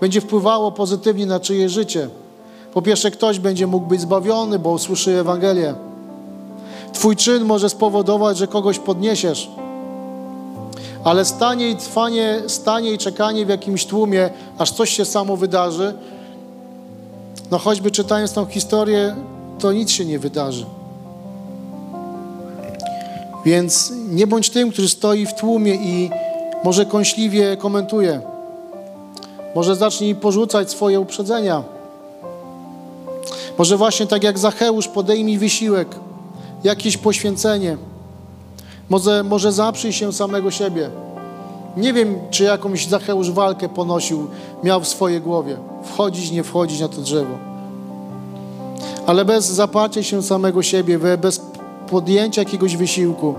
będzie 0.00 0.20
wpływało 0.20 0.72
pozytywnie 0.72 1.26
na 1.26 1.40
czyjeś 1.40 1.72
życie. 1.72 2.08
Po 2.74 2.82
pierwsze, 2.82 3.10
ktoś 3.10 3.38
będzie 3.38 3.66
mógł 3.66 3.86
być 3.86 4.00
zbawiony, 4.00 4.58
bo 4.58 4.70
usłyszy 4.70 5.20
Ewangelię. 5.20 5.74
Twój 6.92 7.16
czyn 7.16 7.44
może 7.44 7.70
spowodować, 7.70 8.38
że 8.38 8.46
kogoś 8.46 8.78
podniesiesz. 8.78 9.50
Ale 11.04 11.24
stanie 11.24 11.70
i 11.70 11.76
trwanie, 11.76 12.42
stanie 12.46 12.92
i 12.92 12.98
czekanie 12.98 13.46
w 13.46 13.48
jakimś 13.48 13.86
tłumie, 13.86 14.30
aż 14.58 14.70
coś 14.70 14.90
się 14.90 15.04
samo 15.04 15.36
wydarzy, 15.36 15.94
no 17.50 17.58
choćby 17.58 17.90
czytając 17.90 18.32
tą 18.32 18.46
historię, 18.46 19.16
to 19.58 19.72
nic 19.72 19.90
się 19.90 20.04
nie 20.04 20.18
wydarzy. 20.18 20.77
Więc 23.44 23.92
nie 24.10 24.26
bądź 24.26 24.50
tym, 24.50 24.72
który 24.72 24.88
stoi 24.88 25.26
w 25.26 25.34
tłumie 25.34 25.74
i 25.74 26.10
może 26.64 26.86
kąśliwie 26.86 27.56
komentuje. 27.56 28.20
Może 29.54 29.76
zacznij 29.76 30.14
porzucać 30.14 30.70
swoje 30.70 31.00
uprzedzenia. 31.00 31.62
Może 33.58 33.76
właśnie 33.76 34.06
tak 34.06 34.24
jak 34.24 34.38
Zacheusz 34.38 34.88
podejmij 34.88 35.38
wysiłek, 35.38 35.88
jakieś 36.64 36.96
poświęcenie. 36.96 37.76
Może, 38.88 39.22
może 39.22 39.52
zaprzyj 39.52 39.92
się 39.92 40.12
samego 40.12 40.50
siebie. 40.50 40.90
Nie 41.76 41.92
wiem, 41.92 42.18
czy 42.30 42.44
jakąś 42.44 42.86
Zacheusz 42.86 43.30
walkę 43.30 43.68
ponosił, 43.68 44.26
miał 44.62 44.80
w 44.80 44.88
swojej 44.88 45.20
głowie. 45.20 45.56
Wchodzić, 45.84 46.30
nie 46.30 46.44
wchodzić 46.44 46.80
na 46.80 46.88
to 46.88 47.00
drzewo. 47.00 47.38
Ale 49.06 49.24
bez 49.24 49.44
zaparcia 49.44 50.02
się 50.02 50.22
samego 50.22 50.62
siebie, 50.62 50.98
bez 51.18 51.40
podjęcia 51.90 52.40
jakiegoś 52.40 52.76
wysiłku, 52.76 53.34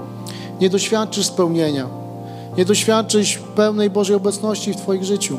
nie 0.62 0.70
doświadczysz 0.70 1.26
spełnienia. 1.26 1.88
Nie 2.58 2.66
doświadczysz 2.66 3.39
pełnej 3.56 3.89
Bożej 3.89 4.16
obecności 4.16 4.74
w 4.74 4.76
Twoim 4.76 5.04
życiu. 5.04 5.38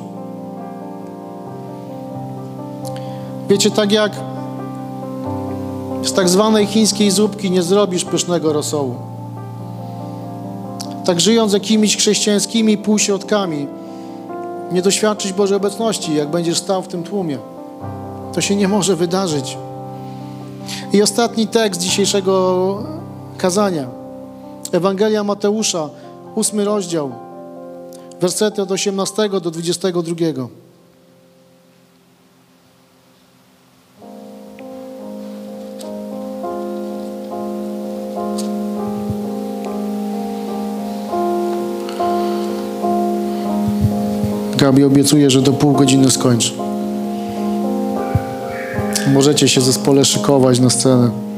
Wiecie, 3.48 3.70
tak 3.70 3.92
jak 3.92 4.12
z 6.02 6.12
tak 6.12 6.28
zwanej 6.28 6.66
chińskiej 6.66 7.10
zupki 7.10 7.50
nie 7.50 7.62
zrobisz 7.62 8.04
pysznego 8.04 8.52
rosołu. 8.52 8.94
Tak 11.04 11.20
żyjąc 11.20 11.52
jakimiś 11.52 11.96
chrześcijańskimi 11.96 12.78
półśrodkami, 12.78 13.66
nie 14.72 14.82
doświadczyć 14.82 15.32
Bożej 15.32 15.56
obecności, 15.56 16.14
jak 16.14 16.30
będziesz 16.30 16.58
stał 16.58 16.82
w 16.82 16.88
tym 16.88 17.02
tłumie. 17.02 17.38
To 18.32 18.40
się 18.40 18.56
nie 18.56 18.68
może 18.68 18.96
wydarzyć. 18.96 19.58
I 20.92 21.02
ostatni 21.02 21.46
tekst 21.46 21.80
dzisiejszego 21.80 22.99
kazania. 23.40 23.88
Ewangelia 24.72 25.24
Mateusza, 25.24 25.90
ósmy 26.34 26.64
rozdział, 26.64 27.12
wersety 28.20 28.62
od 28.62 28.70
18 28.70 29.28
do 29.28 29.50
22. 29.50 30.14
Gabi 44.56 44.84
obiecuje, 44.84 45.30
że 45.30 45.42
do 45.42 45.52
pół 45.52 45.72
godziny 45.72 46.10
skończy. 46.10 46.52
Możecie 49.14 49.48
się 49.48 49.60
zespole 49.60 50.04
szykować 50.04 50.60
na 50.60 50.70
scenę. 50.70 51.29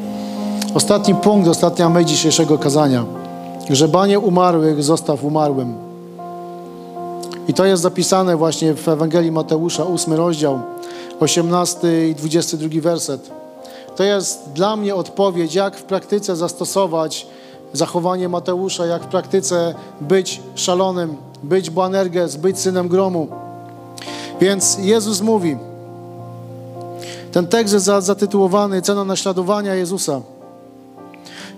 Ostatni 0.75 1.15
punkt, 1.15 1.49
ostatnia 1.49 1.89
myśl 1.89 2.09
dzisiejszego 2.09 2.59
kazania. 2.59 3.05
Grzebanie 3.71 4.19
umarłych 4.19 4.83
zostaw 4.83 5.25
umarłym. 5.25 5.75
I 7.49 7.55
to 7.55 7.65
jest 7.65 7.83
zapisane 7.83 8.37
właśnie 8.37 8.75
w 8.75 8.89
Ewangelii 8.89 9.33
Mateusza, 9.33 9.87
8 9.87 10.15
rozdział, 10.15 10.61
18 11.21 12.09
i 12.09 12.15
22 12.15 12.81
werset. 12.81 13.31
To 13.97 14.05
jest 14.05 14.51
dla 14.55 14.77
mnie 14.77 14.95
odpowiedź, 14.95 15.55
jak 15.55 15.77
w 15.77 15.83
praktyce 15.83 16.37
zastosować 16.37 17.27
zachowanie 17.73 18.29
Mateusza, 18.29 18.87
jak 18.87 19.03
w 19.03 19.07
praktyce 19.07 19.75
być 20.01 20.41
szalonym, 20.55 21.17
być 21.43 21.71
Boanerges, 21.71 22.37
być 22.37 22.59
synem 22.59 22.89
gromu. 22.89 23.29
Więc 24.41 24.79
Jezus 24.79 25.21
mówi, 25.21 25.57
ten 27.33 27.47
tekst 27.47 27.75
jest 27.75 27.87
zatytułowany 27.99 28.83
Cena 28.83 29.05
naśladowania 29.05 29.75
Jezusa. 29.75 30.21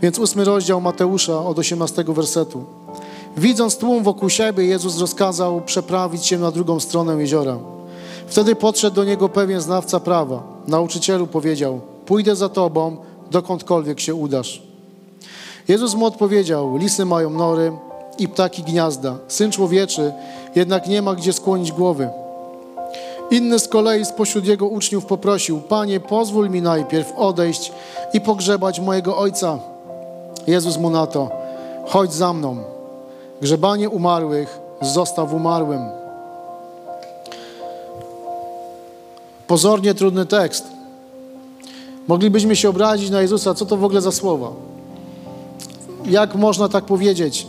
Więc 0.04 0.18
ósmy 0.18 0.44
rozdział 0.44 0.80
Mateusza 0.80 1.44
od 1.44 1.58
18 1.58 2.04
wersetu. 2.08 2.64
Widząc 3.36 3.76
tłum 3.76 4.02
wokół 4.02 4.30
siebie, 4.30 4.64
Jezus 4.64 5.00
rozkazał 5.00 5.60
przeprawić 5.60 6.26
się 6.26 6.38
na 6.38 6.50
drugą 6.50 6.80
stronę 6.80 7.14
jeziora. 7.14 7.58
Wtedy 8.26 8.56
podszedł 8.56 8.96
do 8.96 9.04
niego 9.04 9.28
pewien 9.28 9.60
znawca 9.60 10.00
prawa. 10.00 10.42
Nauczycielu 10.68 11.26
powiedział: 11.26 11.80
Pójdę 12.06 12.36
za 12.36 12.48
tobą, 12.48 12.96
dokądkolwiek 13.30 14.00
się 14.00 14.14
udasz. 14.14 14.62
Jezus 15.68 15.94
mu 15.94 16.06
odpowiedział: 16.06 16.76
Lisy 16.76 17.04
mają 17.04 17.30
nory 17.30 17.72
i 18.18 18.28
ptaki 18.28 18.62
gniazda. 18.62 19.18
Syn 19.28 19.50
człowieczy 19.50 20.12
jednak 20.54 20.86
nie 20.86 21.02
ma 21.02 21.14
gdzie 21.14 21.32
skłonić 21.32 21.72
głowy. 21.72 22.08
Inny 23.30 23.58
z 23.58 23.68
kolei 23.68 24.04
spośród 24.04 24.46
jego 24.46 24.66
uczniów 24.66 25.06
poprosił: 25.06 25.60
Panie, 25.60 26.00
pozwól 26.00 26.50
mi 26.50 26.62
najpierw 26.62 27.12
odejść 27.16 27.72
i 28.12 28.20
pogrzebać 28.20 28.80
mojego 28.80 29.18
ojca. 29.18 29.73
Jezus 30.46 30.76
mu 30.76 30.90
na 30.90 31.06
to: 31.06 31.30
Chodź 31.86 32.12
za 32.12 32.32
mną. 32.32 32.56
Grzebanie 33.40 33.88
umarłych 33.88 34.58
zostaw 34.80 35.32
umarłym. 35.32 35.80
Pozornie 39.46 39.94
trudny 39.94 40.26
tekst. 40.26 40.64
Moglibyśmy 42.08 42.56
się 42.56 42.68
obrazić 42.68 43.10
na 43.10 43.22
Jezusa, 43.22 43.54
co 43.54 43.66
to 43.66 43.76
w 43.76 43.84
ogóle 43.84 44.00
za 44.00 44.12
słowa? 44.12 44.50
Jak 46.04 46.34
można 46.34 46.68
tak 46.68 46.84
powiedzieć? 46.84 47.46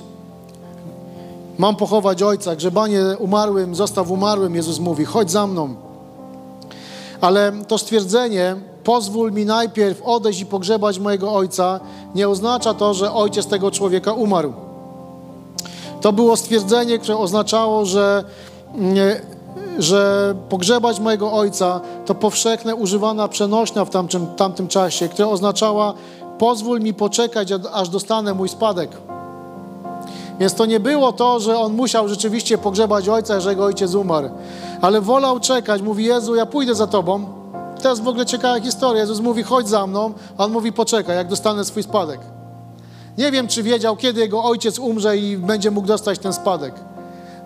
Mam 1.57 1.75
pochować 1.75 2.23
ojca, 2.23 2.55
grzebanie 2.55 3.01
umarłym, 3.19 3.75
zostaw 3.75 4.11
umarłym, 4.11 4.55
Jezus 4.55 4.79
mówi, 4.79 5.05
chodź 5.05 5.31
za 5.31 5.47
mną. 5.47 5.75
Ale 7.21 7.51
to 7.67 7.77
stwierdzenie, 7.77 8.55
pozwól 8.86 9.31
mi 9.31 9.45
najpierw 9.45 10.01
odejść 10.03 10.41
i 10.41 10.45
pogrzebać 10.45 10.99
mojego 10.99 11.33
ojca, 11.33 11.79
nie 12.15 12.29
oznacza 12.29 12.73
to, 12.73 12.93
że 12.93 13.13
ojciec 13.13 13.47
tego 13.47 13.71
człowieka 13.71 14.13
umarł. 14.13 14.53
To 16.01 16.13
było 16.13 16.38
stwierdzenie, 16.38 16.99
które 16.99 17.17
oznaczało, 17.17 17.86
że, 17.86 18.23
że 19.79 20.36
pogrzebać 20.49 20.99
mojego 20.99 21.33
ojca 21.33 21.81
to 22.05 22.15
powszechne, 22.15 22.75
używana 22.75 23.27
przenośna 23.27 23.86
w 23.86 23.89
tamtym, 23.89 24.27
tamtym 24.27 24.67
czasie, 24.67 25.09
która 25.09 25.27
oznaczała 25.27 25.93
pozwól 26.39 26.81
mi 26.81 26.93
poczekać, 26.93 27.49
aż 27.73 27.89
dostanę 27.89 28.33
mój 28.33 28.49
spadek. 28.49 28.89
Więc 30.39 30.53
to 30.53 30.65
nie 30.65 30.79
było 30.79 31.11
to, 31.13 31.39
że 31.39 31.59
on 31.59 31.73
musiał 31.73 32.07
rzeczywiście 32.07 32.57
pogrzebać 32.57 33.09
ojca, 33.09 33.39
że 33.39 33.49
jego 33.49 33.65
ojciec 33.65 33.95
umarł. 33.95 34.29
Ale 34.81 35.01
wolał 35.01 35.39
czekać. 35.39 35.81
Mówi, 35.81 36.03
Jezu, 36.03 36.36
ja 36.36 36.45
pójdę 36.45 36.75
za 36.75 36.88
tobą. 36.88 37.44
Jest 37.89 38.03
w 38.03 38.07
ogóle 38.07 38.25
ciekawa 38.25 38.59
historia. 38.59 39.01
Jezus 39.01 39.19
mówi, 39.19 39.43
chodź 39.43 39.67
za 39.67 39.88
mną, 39.88 40.13
a 40.38 40.45
on 40.45 40.51
mówi, 40.51 40.73
poczekaj, 40.73 41.15
jak 41.15 41.27
dostanę 41.27 41.65
swój 41.65 41.83
spadek. 41.83 42.19
Nie 43.17 43.31
wiem, 43.31 43.47
czy 43.47 43.63
wiedział, 43.63 43.95
kiedy 43.95 44.21
jego 44.21 44.43
ojciec 44.43 44.79
umrze 44.79 45.17
i 45.17 45.38
będzie 45.38 45.71
mógł 45.71 45.88
dostać 45.88 46.19
ten 46.19 46.33
spadek. 46.33 46.73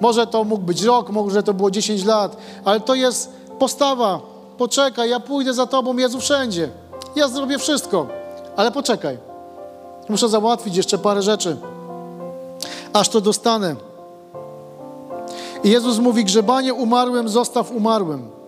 Może 0.01 0.27
to 0.27 0.43
mógł 0.43 0.63
być 0.63 0.83
rok, 0.83 1.09
może 1.09 1.43
to 1.43 1.53
było 1.53 1.71
10 1.71 2.05
lat, 2.05 2.37
ale 2.65 2.79
to 2.79 2.95
jest 2.95 3.31
postawa. 3.59 4.19
Poczekaj, 4.57 5.09
ja 5.09 5.19
pójdę 5.19 5.53
za 5.53 5.65
tobą, 5.65 5.97
Jezu, 5.97 6.19
wszędzie. 6.19 6.69
Ja 7.15 7.27
zrobię 7.27 7.59
wszystko, 7.59 8.07
ale 8.55 8.71
poczekaj. 8.71 9.17
Muszę 10.09 10.29
załatwić 10.29 10.75
jeszcze 10.75 10.97
parę 10.97 11.21
rzeczy 11.21 11.57
aż 12.93 13.09
to 13.09 13.21
dostanę. 13.21 13.75
I 15.63 15.69
Jezus 15.69 15.99
mówi, 15.99 16.25
grzebanie 16.25 16.73
umarłym 16.73 17.29
zostaw 17.29 17.71
umarłym. 17.71 18.38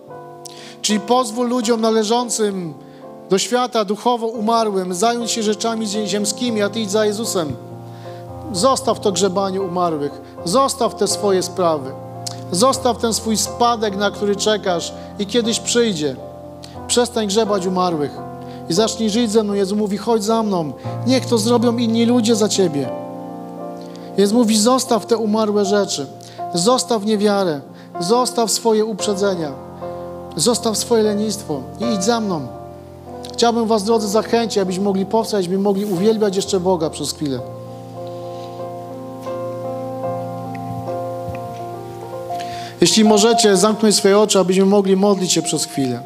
Czyli 0.82 1.00
pozwól 1.00 1.48
ludziom 1.48 1.80
należącym 1.80 2.74
do 3.30 3.38
świata 3.38 3.84
duchowo 3.84 4.26
umarłym 4.26 4.94
zająć 4.94 5.30
się 5.30 5.42
rzeczami 5.42 5.86
ziemskimi, 5.86 6.62
a 6.62 6.70
ty 6.70 6.80
idź 6.80 6.90
za 6.90 7.04
Jezusem. 7.06 7.56
Zostaw 8.52 9.00
to 9.00 9.12
grzebanie 9.12 9.60
umarłych. 9.60 10.12
Zostaw 10.44 10.94
te 10.94 11.08
swoje 11.08 11.42
sprawy. 11.42 11.90
Zostaw 12.50 12.98
ten 12.98 13.14
swój 13.14 13.36
spadek, 13.36 13.96
na 13.96 14.10
który 14.10 14.36
czekasz 14.36 14.92
i 15.18 15.26
kiedyś 15.26 15.60
przyjdzie. 15.60 16.16
Przestań 16.86 17.26
grzebać 17.26 17.66
umarłych 17.66 18.10
i 18.68 18.72
zacznij 18.72 19.10
żyć 19.10 19.30
ze 19.30 19.42
mną. 19.42 19.54
Jezus 19.54 19.78
mówi, 19.78 19.96
chodź 19.96 20.24
za 20.24 20.42
mną. 20.42 20.72
Niech 21.06 21.26
to 21.26 21.38
zrobią 21.38 21.76
inni 21.76 22.06
ludzie 22.06 22.36
za 22.36 22.48
ciebie. 22.48 22.88
Więc 24.16 24.32
mówi: 24.32 24.58
zostaw 24.58 25.06
te 25.06 25.16
umarłe 25.16 25.64
rzeczy, 25.64 26.06
zostaw 26.54 27.04
niewiarę, 27.04 27.60
zostaw 28.00 28.50
swoje 28.50 28.84
uprzedzenia, 28.84 29.52
zostaw 30.36 30.78
swoje 30.78 31.02
lenistwo 31.02 31.62
i 31.80 31.94
idź 31.94 32.04
za 32.04 32.20
mną. 32.20 32.46
Chciałbym 33.32 33.66
Was, 33.66 33.84
drodzy, 33.84 34.08
zachęcić, 34.08 34.58
abyśmy 34.58 34.84
mogli 34.84 35.06
powstać, 35.06 35.44
abyśmy 35.44 35.62
mogli 35.62 35.84
uwielbiać 35.84 36.36
jeszcze 36.36 36.60
Boga 36.60 36.90
przez 36.90 37.12
chwilę. 37.12 37.40
Jeśli 42.80 43.04
możecie, 43.04 43.56
zamknąć 43.56 43.94
swoje 43.94 44.18
oczy, 44.18 44.38
abyśmy 44.38 44.64
mogli 44.64 44.96
modlić 44.96 45.32
się 45.32 45.42
przez 45.42 45.64
chwilę. 45.64 46.00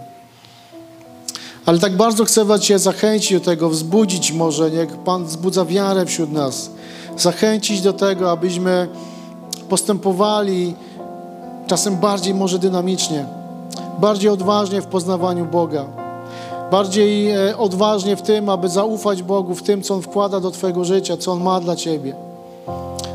Ale 1.66 1.78
tak 1.78 1.96
bardzo 1.96 2.24
chcę 2.24 2.44
Was 2.44 2.60
Cię 2.60 2.78
zachęcić 2.78 3.38
do 3.38 3.44
tego, 3.44 3.68
wzbudzić 3.68 4.32
może, 4.32 4.70
niech 4.70 4.96
Pan 4.96 5.24
wzbudza 5.24 5.64
wiarę 5.64 6.06
wśród 6.06 6.32
nas 6.32 6.70
zachęcić 7.16 7.80
do 7.80 7.92
tego, 7.92 8.30
abyśmy 8.30 8.88
postępowali 9.68 10.74
czasem 11.66 11.96
bardziej 11.96 12.34
może 12.34 12.58
dynamicznie, 12.58 13.26
bardziej 13.98 14.30
odważnie 14.30 14.82
w 14.82 14.86
poznawaniu 14.86 15.44
Boga, 15.44 15.84
bardziej 16.70 17.30
e, 17.30 17.56
odważnie 17.58 18.16
w 18.16 18.22
tym, 18.22 18.48
aby 18.48 18.68
zaufać 18.68 19.22
Bogu, 19.22 19.54
w 19.54 19.62
tym, 19.62 19.82
co 19.82 19.94
On 19.94 20.02
wkłada 20.02 20.40
do 20.40 20.50
Twojego 20.50 20.84
życia, 20.84 21.16
co 21.16 21.32
On 21.32 21.42
ma 21.42 21.60
dla 21.60 21.76
Ciebie, 21.76 22.14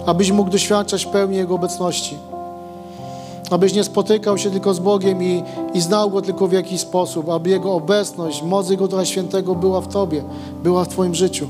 abyś 0.06 0.32
mógł 0.32 0.50
doświadczać 0.50 1.06
pełni 1.06 1.38
Jego 1.38 1.56
obecności, 1.56 2.18
abyś 3.50 3.74
nie 3.74 3.84
spotykał 3.84 4.38
się 4.38 4.52
tylko 4.52 4.74
z 4.74 4.80
Bogiem 4.80 5.24
i, 5.24 5.44
i 5.74 5.82
znał 5.82 6.10
Go 6.10 6.22
tylko 6.22 6.48
w 6.48 6.52
jakiś 6.52 6.82
sposób, 6.82 7.30
aby 7.30 7.50
Jego 7.50 7.74
obecność, 7.74 8.44
moc 8.44 8.70
Jego 8.70 8.88
Ducha 8.88 9.06
Świętego 9.06 9.56
była 9.56 9.82
w 9.82 9.88
Tobie, 9.88 10.24
była 10.64 10.86
w 10.86 10.88
Twoim 10.88 11.16
życiu. 11.16 11.48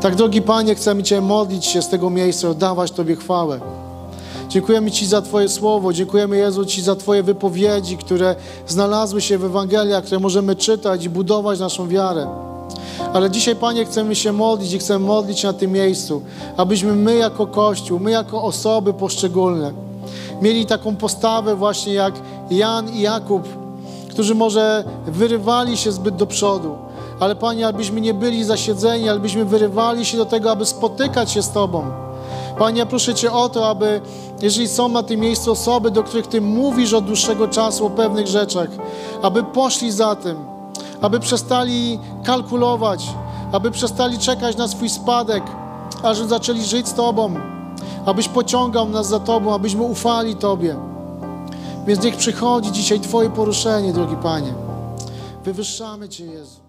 Tak, 0.00 0.14
drogi 0.14 0.42
Panie, 0.42 0.74
chcemy 0.74 1.02
Cię 1.02 1.20
modlić 1.20 1.64
się 1.64 1.82
z 1.82 1.88
tego 1.88 2.10
miejsca, 2.10 2.48
oddawać 2.48 2.90
Tobie 2.90 3.16
chwałę. 3.16 3.60
Dziękujemy 4.54 4.90
Ci 4.90 5.06
za 5.06 5.22
Twoje 5.22 5.48
słowo, 5.48 5.92
dziękujemy 5.92 6.36
Jezu 6.36 6.64
Ci 6.64 6.82
za 6.82 6.96
Twoje 6.96 7.22
wypowiedzi, 7.22 7.96
które 7.96 8.36
znalazły 8.66 9.20
się 9.20 9.38
w 9.38 9.44
Ewangeliach, 9.44 10.04
które 10.04 10.20
możemy 10.20 10.56
czytać 10.56 11.04
i 11.04 11.10
budować 11.10 11.60
naszą 11.60 11.88
wiarę. 11.88 12.26
Ale 13.12 13.30
dzisiaj, 13.30 13.56
Panie, 13.56 13.84
chcemy 13.84 14.14
się 14.14 14.32
modlić 14.32 14.72
i 14.72 14.78
chcemy 14.78 15.06
modlić 15.06 15.42
na 15.42 15.52
tym 15.52 15.72
miejscu, 15.72 16.22
abyśmy 16.56 16.92
my 16.92 17.16
jako 17.16 17.46
Kościół, 17.46 18.00
my 18.00 18.10
jako 18.10 18.42
osoby 18.42 18.92
poszczególne, 18.92 19.72
mieli 20.42 20.66
taką 20.66 20.96
postawę 20.96 21.56
właśnie 21.56 21.94
jak 21.94 22.14
Jan 22.50 22.88
i 22.90 23.00
Jakub, 23.00 23.42
którzy 24.10 24.34
może 24.34 24.84
wyrywali 25.06 25.76
się 25.76 25.92
zbyt 25.92 26.16
do 26.16 26.26
przodu, 26.26 26.76
ale 27.20 27.36
Panie, 27.36 27.66
abyśmy 27.66 28.00
nie 28.00 28.14
byli 28.14 28.44
zasiedzeni, 28.44 29.08
ale 29.08 29.20
byśmy 29.20 29.44
wyrywali 29.44 30.04
się 30.04 30.16
do 30.16 30.24
tego, 30.24 30.50
aby 30.50 30.66
spotykać 30.66 31.30
się 31.30 31.42
z 31.42 31.50
Tobą. 31.50 32.04
Panie, 32.58 32.86
proszę 32.86 33.14
Cię 33.14 33.32
o 33.32 33.48
to, 33.48 33.68
aby, 33.68 34.00
jeżeli 34.42 34.68
są 34.68 34.88
na 34.88 35.02
tym 35.02 35.20
miejscu 35.20 35.52
osoby, 35.52 35.90
do 35.90 36.02
których 36.02 36.26
Ty 36.26 36.40
mówisz 36.40 36.92
od 36.92 37.04
dłuższego 37.04 37.48
czasu 37.48 37.86
o 37.86 37.90
pewnych 37.90 38.26
rzeczach, 38.26 38.68
aby 39.22 39.42
poszli 39.42 39.92
za 39.92 40.16
tym, 40.16 40.36
aby 41.00 41.20
przestali 41.20 41.98
kalkulować, 42.24 43.06
aby 43.52 43.70
przestali 43.70 44.18
czekać 44.18 44.56
na 44.56 44.68
swój 44.68 44.88
spadek, 44.88 45.42
aż 46.02 46.18
zaczęli 46.18 46.64
żyć 46.64 46.88
z 46.88 46.94
Tobą, 46.94 47.34
abyś 48.06 48.28
pociągał 48.28 48.88
nas 48.88 49.08
za 49.08 49.20
Tobą, 49.20 49.54
abyśmy 49.54 49.82
ufali 49.82 50.36
Tobie. 50.36 50.76
Więc 51.86 52.02
niech 52.02 52.16
przychodzi 52.16 52.72
dzisiaj 52.72 53.00
Twoje 53.00 53.30
poruszenie, 53.30 53.92
drogi 53.92 54.16
Panie. 54.16 54.54
Wywyższamy 55.44 56.08
Cię, 56.08 56.24
Jezu. 56.24 56.63